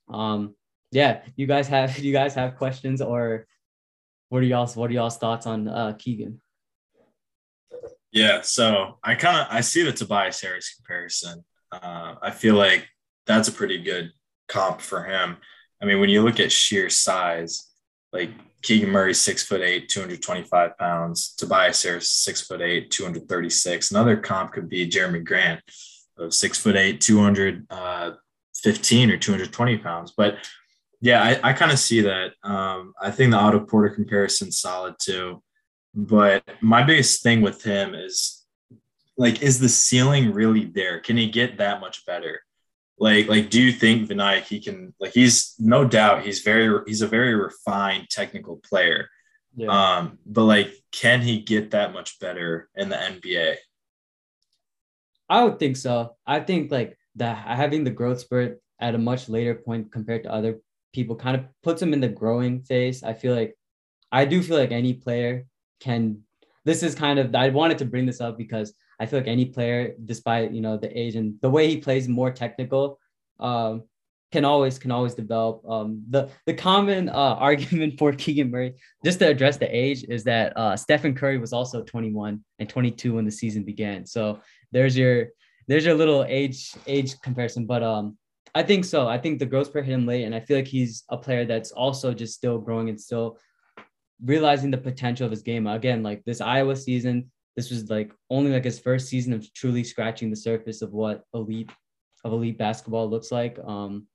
Um, 0.09 0.55
yeah, 0.93 1.23
you 1.35 1.49
guys 1.49 1.67
have 1.67 1.99
you 2.07 2.13
guys 2.13 2.35
have 2.35 2.57
questions 2.57 3.03
or 3.03 3.47
what 4.29 4.39
are 4.43 4.47
y'all's 4.47 4.77
what 4.77 4.91
are 4.91 4.95
y'all's 4.95 5.19
thoughts 5.19 5.47
on 5.47 5.67
uh, 5.67 5.95
Keegan? 5.99 6.41
Yeah, 8.13 8.43
so 8.43 8.99
I 9.03 9.17
kind 9.17 9.39
of 9.39 9.49
I 9.51 9.63
see 9.63 9.83
the 9.83 9.93
Tobias 9.93 10.41
Harris 10.41 10.75
comparison. 10.77 11.45
Uh, 11.73 12.15
I 12.23 12.31
feel 12.31 12.55
like 12.55 12.87
that's 13.27 13.49
a 13.49 13.53
pretty 13.53 13.83
good 13.83 14.13
comp 14.47 14.81
for 14.81 15.03
him. 15.03 15.39
I 15.83 15.87
mean, 15.87 15.99
when 15.99 16.09
you 16.09 16.23
look 16.23 16.39
at 16.39 16.53
sheer 16.53 16.89
size, 16.89 17.69
like 18.13 18.31
Keegan 18.67 18.91
Murray, 18.91 19.15
six 19.15 19.45
foot 19.45 19.61
eight, 19.61 19.89
225 19.89 20.77
pounds. 20.77 21.35
Tobias 21.39 21.81
Harris, 21.85 22.11
six 22.11 22.41
foot 22.41 22.61
eight, 22.61 22.91
236. 22.91 23.93
Another 23.93 24.17
comp 24.17 24.53
could 24.53 24.69
be 24.69 24.91
Jerami 24.91 25.25
Grant 25.25 25.61
of 26.19 26.35
six 26.35 26.59
foot 26.59 26.75
eight, 26.75 27.01
215 27.01 29.11
or 29.11 29.19
220 29.19 29.79
pounds. 29.79 30.13
But 30.17 30.39
yeah, 31.01 31.23
I, 31.23 31.51
I 31.51 31.53
kind 31.53 31.71
of 31.71 31.79
see 31.79 32.01
that. 32.01 32.33
Um, 32.43 32.93
I 33.01 33.13
think 33.13 33.31
the 33.31 33.37
Otto 33.37 33.61
Porter 33.61 33.95
comparison 33.95 34.51
solid 34.51 34.97
too. 35.01 35.45
But 35.95 36.43
my 36.61 36.83
biggest 36.83 37.23
thing 37.23 37.43
with 37.43 37.63
him 37.63 37.95
is 37.95 38.45
like, 39.17 39.43
is 39.43 39.61
the 39.61 39.69
ceiling 39.69 40.33
really 40.33 40.65
there? 40.65 40.99
Can 40.99 41.17
he 41.17 41.31
get 41.31 41.59
that 41.59 41.81
much 41.81 42.05
better? 42.05 42.41
Like, 42.99 43.29
like, 43.29 43.51
do 43.51 43.61
you 43.61 43.73
think 43.73 44.09
Vinayak 44.09 44.45
he 44.45 44.61
can 44.61 44.95
like 44.99 45.13
he's 45.13 45.55
no 45.59 45.85
doubt 45.85 46.25
he's 46.25 46.41
very 46.41 46.83
he's 46.87 47.03
a 47.03 47.07
very 47.07 47.35
refined 47.35 48.09
technical 48.11 48.57
player. 48.57 49.09
Yeah. 49.55 49.69
Um, 49.69 50.19
but 50.25 50.45
like, 50.45 50.73
can 50.93 51.21
he 51.21 51.41
get 51.41 51.71
that 51.73 51.93
much 51.93 52.19
better 52.19 52.69
in 52.75 52.89
the 52.89 52.97
NBA? 52.97 53.57
I 55.29 55.45
would 55.45 55.59
think 55.59 55.77
so. 55.77 56.17
I 56.27 56.41
think 56.41 56.71
like 56.71 56.97
that 57.17 57.37
having 57.37 57.85
the 57.85 57.91
growth 57.91 58.21
spurt 58.21 58.61
at 58.79 58.95
a 58.95 58.99
much 58.99 59.29
later 59.29 59.55
point 59.55 59.93
compared 59.93 60.23
to 60.25 60.33
other 60.33 60.61
people 60.93 61.17
kind 61.17 61.37
of 61.37 61.45
puts 61.63 61.83
him 61.83 61.93
in 61.93 62.01
the 62.01 62.09
growing 62.09 62.63
phase. 62.63 63.03
I 63.03 63.13
feel 63.13 63.35
like 63.35 63.55
I 64.13 64.25
do 64.25 64.43
feel 64.43 64.59
like 64.59 64.73
any 64.73 64.95
player 64.95 65.47
can 65.81 66.23
this 66.65 66.83
is 66.83 66.95
kind 66.95 67.19
of 67.19 67.35
I 67.35 67.51
wanted 67.51 67.79
to 67.79 67.85
bring 67.85 68.07
this 68.07 68.21
up 68.21 68.39
because 68.39 68.73
I 68.99 69.07
feel 69.07 69.19
like 69.21 69.29
any 69.29 69.47
player, 69.47 69.95
despite 70.05 70.53
you 70.53 70.61
know 70.61 70.77
the 70.77 70.97
age 70.99 71.17
and 71.17 71.35
the 71.43 71.51
way 71.51 71.69
he 71.69 71.77
plays, 71.79 72.09
more 72.09 72.31
technical, 72.31 72.99
um, 73.41 73.83
can 74.33 74.45
always 74.45 74.79
can 74.79 74.91
always 74.91 75.15
develop. 75.15 75.63
Um, 75.69 76.03
the 76.11 76.29
the 76.47 76.55
common 76.55 77.09
uh, 77.09 77.13
argument 77.49 77.99
for 77.99 78.13
Keegan 78.13 78.51
Murray, 78.51 78.75
just 79.05 79.19
to 79.21 79.29
address 79.29 79.57
the 79.57 79.75
age, 79.75 80.05
is 80.09 80.25
that 80.25 80.57
uh, 80.57 80.77
Stephen 80.77 81.15
Curry 81.15 81.39
was 81.39 81.53
also 81.53 81.83
21 81.83 82.43
and 82.59 82.69
22 82.69 83.15
when 83.15 83.25
the 83.25 83.31
season 83.31 83.65
began. 83.65 84.07
So 84.07 84.41
there's 84.73 84.97
your 84.97 85.29
there's 85.69 85.85
your 85.85 85.95
little 85.95 86.25
age 86.29 86.75
age 86.87 87.21
comparison. 87.21 87.67
But 87.67 87.83
um, 87.83 88.19
I 88.55 88.63
think 88.63 88.85
so. 88.85 89.07
I 89.07 89.19
think 89.19 89.39
the 89.39 89.47
growth 89.47 89.69
spurt 89.69 89.85
hit 89.85 89.95
him 89.95 90.07
late, 90.07 90.25
and 90.25 90.35
I 90.35 90.41
feel 90.41 90.57
like 90.57 90.67
he's 90.67 91.05
a 91.09 91.17
player 91.17 91.45
that's 91.45 91.73
also 91.73 92.15
just 92.15 92.35
still 92.35 92.59
growing 92.59 92.89
and 92.89 93.01
still 93.01 93.39
realizing 94.25 94.71
the 94.71 94.79
potential 94.79 95.27
of 95.27 95.31
his 95.31 95.43
game. 95.43 95.67
Again, 95.67 96.03
like 96.03 96.25
this 96.25 96.41
Iowa 96.41 96.75
season, 96.75 97.31
this 97.57 97.71
was 97.71 97.89
like 97.91 98.13
only 98.31 98.53
like 98.53 98.65
his 98.65 98.79
first 98.79 99.09
season 99.09 99.33
of 99.33 99.53
truly 99.55 99.83
scratching 99.83 100.31
the 100.31 100.37
surface 100.37 100.83
of 100.83 100.93
what 100.93 101.25
elite 101.35 101.71
of 102.25 102.33
elite 102.33 102.59
basketball 102.59 103.09
looks 103.09 103.33
like. 103.33 103.59
Um, 103.65 104.07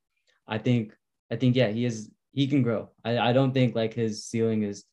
I 0.46 0.58
think 0.58 0.94
I 1.30 1.36
think 1.36 1.56
yeah, 1.56 1.68
he 1.68 1.84
is 1.84 2.10
he 2.32 2.46
can 2.46 2.62
grow. 2.62 2.90
I, 3.04 3.18
I 3.18 3.32
don't 3.32 3.52
think 3.52 3.74
like 3.74 3.94
his 3.94 4.24
ceiling 4.24 4.62
is 4.62 4.84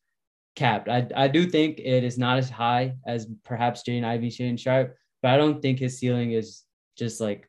capped. 0.56 0.88
I, 0.88 1.06
I 1.14 1.28
do 1.28 1.46
think 1.46 1.78
it 1.78 2.04
is 2.04 2.18
not 2.18 2.38
as 2.38 2.50
high 2.50 2.96
as 3.06 3.26
perhaps 3.44 3.82
Jaden 3.86 4.04
Ivey, 4.04 4.30
Shaedon 4.30 4.58
Sharpe, 4.58 4.96
but 5.22 5.30
I 5.30 5.36
don't 5.36 5.62
think 5.62 5.78
his 5.78 5.98
ceiling 5.98 6.32
is 6.32 6.64
just 6.96 7.20
like 7.20 7.48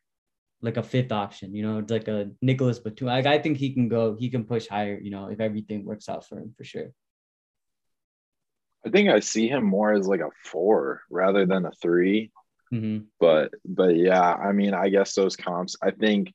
like 0.61 0.77
a 0.77 0.83
fifth 0.83 1.11
option, 1.11 1.55
you 1.55 1.63
know, 1.63 1.79
it's 1.79 1.91
like 1.91 2.07
a 2.07 2.29
Nicholas 2.41 2.77
Batum. 2.77 3.07
Like 3.07 3.25
I 3.25 3.39
think 3.39 3.57
he 3.57 3.73
can 3.73 3.89
go, 3.89 4.15
he 4.15 4.29
can 4.29 4.43
push 4.43 4.67
higher, 4.67 4.99
you 5.01 5.09
know, 5.09 5.27
if 5.27 5.39
everything 5.39 5.85
works 5.85 6.07
out 6.07 6.27
for 6.27 6.37
him 6.37 6.53
for 6.55 6.63
sure. 6.63 6.91
I 8.85 8.89
think 8.89 9.09
I 9.09 9.19
see 9.19 9.47
him 9.47 9.63
more 9.63 9.93
as 9.93 10.07
like 10.07 10.21
a 10.21 10.31
four 10.43 11.01
rather 11.09 11.45
than 11.45 11.65
a 11.65 11.71
3 11.71 12.31
mm-hmm. 12.73 13.05
But 13.19 13.53
but 13.65 13.95
yeah, 13.95 14.33
I 14.33 14.51
mean, 14.51 14.73
I 14.73 14.89
guess 14.89 15.13
those 15.13 15.35
comps. 15.35 15.75
I 15.81 15.91
think 15.91 16.33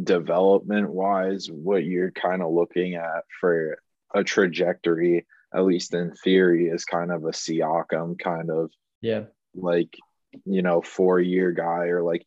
development 0.00 0.90
wise, 0.90 1.48
what 1.50 1.84
you're 1.84 2.12
kind 2.12 2.42
of 2.42 2.52
looking 2.52 2.94
at 2.94 3.24
for 3.40 3.78
a 4.14 4.22
trajectory, 4.22 5.26
at 5.52 5.64
least 5.64 5.94
in 5.94 6.12
theory, 6.12 6.68
is 6.68 6.84
kind 6.84 7.10
of 7.10 7.24
a 7.24 7.30
Siakam 7.30 8.18
kind 8.18 8.50
of 8.50 8.70
yeah, 9.00 9.24
like 9.54 9.96
you 10.44 10.62
know, 10.62 10.80
four 10.80 11.20
year 11.20 11.52
guy 11.52 11.86
or 11.86 12.02
like 12.02 12.26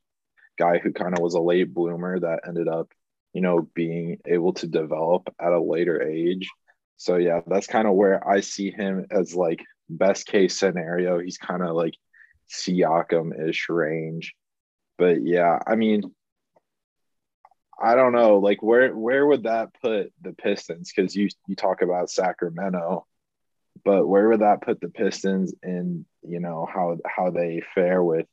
guy 0.58 0.80
who 0.80 0.92
kind 0.92 1.14
of 1.14 1.22
was 1.22 1.34
a 1.34 1.42
late 1.42 1.74
bloomer 1.74 2.20
that 2.20 2.42
ended 2.48 2.68
up, 2.68 2.92
you 3.34 3.42
know, 3.42 3.68
being 3.74 4.18
able 4.26 4.54
to 4.54 4.68
develop 4.68 5.34
at 5.40 5.54
a 5.54 5.62
later 5.62 6.02
age. 6.02 6.50
So 7.02 7.16
yeah, 7.16 7.42
that's 7.48 7.66
kind 7.66 7.88
of 7.88 7.96
where 7.96 8.26
I 8.30 8.42
see 8.42 8.70
him 8.70 9.08
as 9.10 9.34
like 9.34 9.66
best 9.90 10.28
case 10.28 10.60
scenario. 10.60 11.18
He's 11.18 11.40
kind 11.40 11.64
of 11.64 11.76
like 11.76 11.96
Siakam 12.48 13.50
ish 13.50 13.70
range. 13.70 14.36
But 15.00 15.24
yeah, 15.24 15.58
I 15.66 15.78
mean, 15.78 16.04
I 17.82 17.96
don't 17.96 18.12
know, 18.12 18.38
like 18.38 18.62
where 18.62 18.96
where 18.96 19.26
would 19.26 19.44
that 19.46 19.70
put 19.82 20.14
the 20.22 20.34
Pistons? 20.34 20.94
Because 20.96 21.16
you 21.16 21.28
you 21.48 21.56
talk 21.56 21.82
about 21.82 22.12
Sacramento, 22.12 23.08
but 23.84 24.06
where 24.06 24.30
would 24.30 24.42
that 24.42 24.62
put 24.62 24.80
the 24.80 24.90
Pistons 24.90 25.56
in? 25.64 26.06
You 26.22 26.40
know 26.40 26.68
how 26.72 27.00
how 27.04 27.32
they 27.32 27.64
fare 27.74 28.04
with 28.04 28.28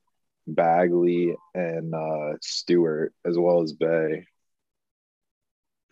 Bagley 0.46 1.34
and 1.54 1.94
uh, 1.94 2.34
Stewart 2.42 3.14
as 3.24 3.38
well 3.38 3.62
as 3.62 3.72
Bey. 3.72 4.26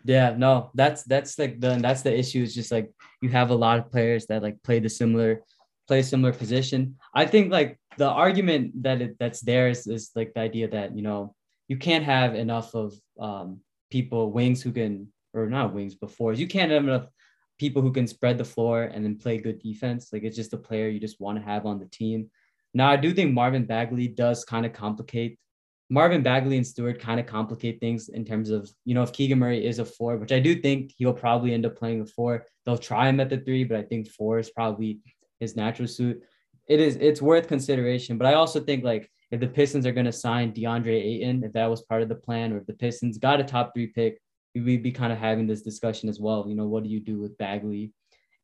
Yeah, 0.06 0.34
no, 0.38 0.70
that's 0.74 1.02
that's 1.02 1.36
like 1.36 1.60
the 1.60 1.78
that's 1.82 2.02
the 2.02 2.16
issue. 2.16 2.42
Is 2.42 2.54
just 2.54 2.70
like 2.70 2.92
you 3.20 3.28
have 3.30 3.50
a 3.50 3.54
lot 3.54 3.78
of 3.78 3.90
players 3.90 4.26
that 4.26 4.42
like 4.42 4.62
play 4.62 4.78
the 4.78 4.88
similar 4.88 5.42
play 5.88 5.98
a 5.98 6.04
similar 6.04 6.32
position. 6.32 6.96
I 7.12 7.26
think 7.26 7.50
like 7.50 7.78
the 7.98 8.08
argument 8.08 8.82
that 8.84 9.00
it, 9.02 9.16
that's 9.18 9.40
there 9.40 9.68
is, 9.68 9.86
is 9.86 10.10
like 10.14 10.32
the 10.34 10.40
idea 10.40 10.68
that 10.68 10.96
you 10.96 11.02
know 11.02 11.34
you 11.66 11.76
can't 11.76 12.04
have 12.04 12.36
enough 12.36 12.74
of 12.74 12.94
um, 13.18 13.60
people 13.90 14.30
wings 14.30 14.62
who 14.62 14.70
can 14.70 15.08
or 15.34 15.46
not 15.46 15.74
wings 15.74 15.96
before 15.96 16.32
you 16.32 16.46
can't 16.46 16.70
have 16.70 16.84
enough 16.84 17.08
people 17.58 17.82
who 17.82 17.92
can 17.92 18.06
spread 18.06 18.38
the 18.38 18.44
floor 18.44 18.84
and 18.84 19.04
then 19.04 19.16
play 19.18 19.38
good 19.38 19.58
defense. 19.58 20.10
Like 20.12 20.22
it's 20.22 20.36
just 20.36 20.52
a 20.52 20.58
player 20.58 20.88
you 20.88 21.00
just 21.00 21.20
want 21.20 21.38
to 21.38 21.44
have 21.44 21.66
on 21.66 21.80
the 21.80 21.86
team. 21.86 22.30
Now 22.74 22.90
I 22.90 22.96
do 22.96 23.12
think 23.12 23.32
Marvin 23.32 23.64
Bagley 23.64 24.06
does 24.06 24.44
kind 24.44 24.66
of 24.66 24.72
complicate 24.72 25.38
Marvin 25.88 26.22
Bagley 26.22 26.56
and 26.56 26.66
Stewart 26.66 27.00
kind 27.00 27.20
of 27.20 27.26
complicate 27.26 27.78
things 27.78 28.08
in 28.08 28.24
terms 28.24 28.50
of, 28.50 28.68
you 28.84 28.94
know, 28.94 29.02
if 29.02 29.12
Keegan 29.12 29.38
Murray 29.38 29.64
is 29.64 29.78
a 29.78 29.84
four, 29.84 30.16
which 30.16 30.32
I 30.32 30.40
do 30.40 30.60
think 30.60 30.92
he'll 30.96 31.12
probably 31.12 31.54
end 31.54 31.64
up 31.64 31.76
playing 31.76 32.00
the 32.00 32.10
four. 32.10 32.44
They'll 32.64 32.76
try 32.76 33.08
him 33.08 33.20
at 33.20 33.30
the 33.30 33.38
three, 33.38 33.62
but 33.62 33.78
I 33.78 33.82
think 33.82 34.08
four 34.08 34.38
is 34.38 34.50
probably 34.50 34.98
his 35.38 35.54
natural 35.54 35.86
suit. 35.86 36.22
It 36.68 36.80
is, 36.80 36.96
it's 36.96 37.22
worth 37.22 37.46
consideration. 37.46 38.18
But 38.18 38.26
I 38.26 38.34
also 38.34 38.58
think 38.58 38.82
like 38.82 39.08
if 39.30 39.38
the 39.38 39.46
Pistons 39.46 39.86
are 39.86 39.92
going 39.92 40.06
to 40.06 40.12
sign 40.12 40.52
DeAndre 40.52 40.88
Ayton, 40.88 41.44
if 41.44 41.52
that 41.52 41.70
was 41.70 41.82
part 41.82 42.02
of 42.02 42.08
the 42.08 42.14
plan, 42.16 42.52
or 42.52 42.58
if 42.58 42.66
the 42.66 42.72
Pistons 42.72 43.18
got 43.18 43.40
a 43.40 43.44
top 43.44 43.72
three 43.72 43.86
pick, 43.86 44.20
we'd 44.54 44.82
be 44.82 44.92
kind 44.92 45.12
of 45.12 45.18
having 45.18 45.46
this 45.46 45.62
discussion 45.62 46.08
as 46.08 46.18
well. 46.18 46.46
You 46.48 46.56
know, 46.56 46.66
what 46.66 46.82
do 46.82 46.88
you 46.88 46.98
do 46.98 47.18
with 47.18 47.38
Bagley 47.38 47.92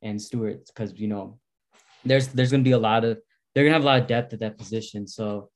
and 0.02 0.20
Stewart? 0.20 0.66
Because, 0.66 0.92
you 0.94 1.08
know, 1.08 1.38
there's, 2.04 2.28
there's 2.28 2.50
going 2.50 2.62
to 2.62 2.68
be 2.68 2.72
a 2.72 2.78
lot 2.78 3.04
of, 3.04 3.18
they're 3.54 3.64
going 3.64 3.72
to 3.72 3.74
have 3.74 3.82
a 3.82 3.86
lot 3.86 4.00
of 4.00 4.06
depth 4.06 4.32
at 4.32 4.40
that 4.40 4.58
position. 4.58 5.06
So, 5.06 5.50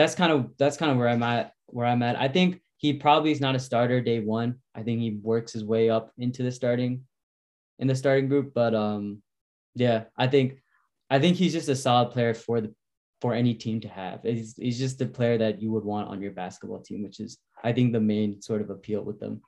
that's 0.00 0.14
kind 0.14 0.32
of 0.32 0.50
that's 0.58 0.76
kind 0.76 0.90
of 0.90 0.96
where 0.96 1.08
I'm 1.08 1.22
at. 1.22 1.52
Where 1.66 1.86
I'm 1.86 2.02
at. 2.02 2.16
I 2.18 2.28
think 2.28 2.60
he 2.78 2.94
probably 2.94 3.32
is 3.32 3.40
not 3.40 3.54
a 3.54 3.60
starter 3.60 4.00
day 4.00 4.20
one. 4.20 4.56
I 4.74 4.82
think 4.82 5.00
he 5.00 5.18
works 5.22 5.52
his 5.52 5.64
way 5.64 5.90
up 5.90 6.12
into 6.16 6.42
the 6.42 6.50
starting 6.50 7.04
in 7.78 7.86
the 7.86 7.94
starting 7.94 8.28
group. 8.28 8.52
But 8.54 8.74
um, 8.74 9.22
yeah, 9.74 10.04
I 10.16 10.26
think 10.26 10.62
I 11.10 11.18
think 11.18 11.36
he's 11.36 11.52
just 11.52 11.68
a 11.68 11.76
solid 11.76 12.12
player 12.12 12.32
for 12.32 12.62
the 12.62 12.74
for 13.20 13.34
any 13.34 13.52
team 13.52 13.80
to 13.80 13.88
have. 13.88 14.20
He's, 14.22 14.56
he's 14.56 14.78
just 14.78 14.98
the 14.98 15.04
player 15.04 15.36
that 15.36 15.60
you 15.60 15.70
would 15.72 15.84
want 15.84 16.08
on 16.08 16.22
your 16.22 16.32
basketball 16.32 16.80
team, 16.80 17.02
which 17.02 17.20
is 17.20 17.36
I 17.62 17.72
think 17.72 17.92
the 17.92 18.00
main 18.00 18.40
sort 18.40 18.62
of 18.62 18.70
appeal 18.70 19.02
with 19.02 19.20
them. 19.20 19.42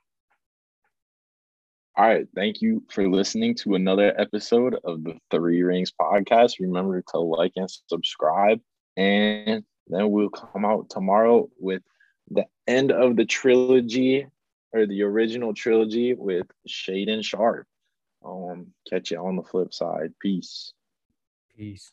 All 1.97 2.05
right. 2.05 2.27
Thank 2.35 2.61
you 2.61 2.83
for 2.89 3.07
listening 3.09 3.55
to 3.55 3.73
another 3.73 4.13
episode 4.19 4.75
of 4.83 5.03
the 5.03 5.17
Three 5.31 5.63
Rings 5.63 5.91
podcast. 5.99 6.59
Remember 6.59 7.03
to 7.09 7.19
like 7.19 7.53
and 7.55 7.69
subscribe. 7.87 8.59
And 8.95 9.63
then 9.87 10.11
we'll 10.11 10.29
come 10.29 10.65
out 10.65 10.89
tomorrow 10.89 11.49
with 11.59 11.81
the 12.29 12.45
end 12.67 12.91
of 12.91 13.15
the 13.15 13.25
trilogy 13.25 14.27
or 14.71 14.85
the 14.85 15.03
original 15.03 15.53
trilogy 15.53 16.13
with 16.13 16.47
Shaedon 16.67 17.23
Sharpe. 17.23 17.67
Um, 18.25 18.67
catch 18.89 19.11
you 19.11 19.17
on 19.17 19.35
the 19.35 19.43
flip 19.43 19.73
side. 19.73 20.13
Peace. 20.21 20.73
Peace. 21.55 21.91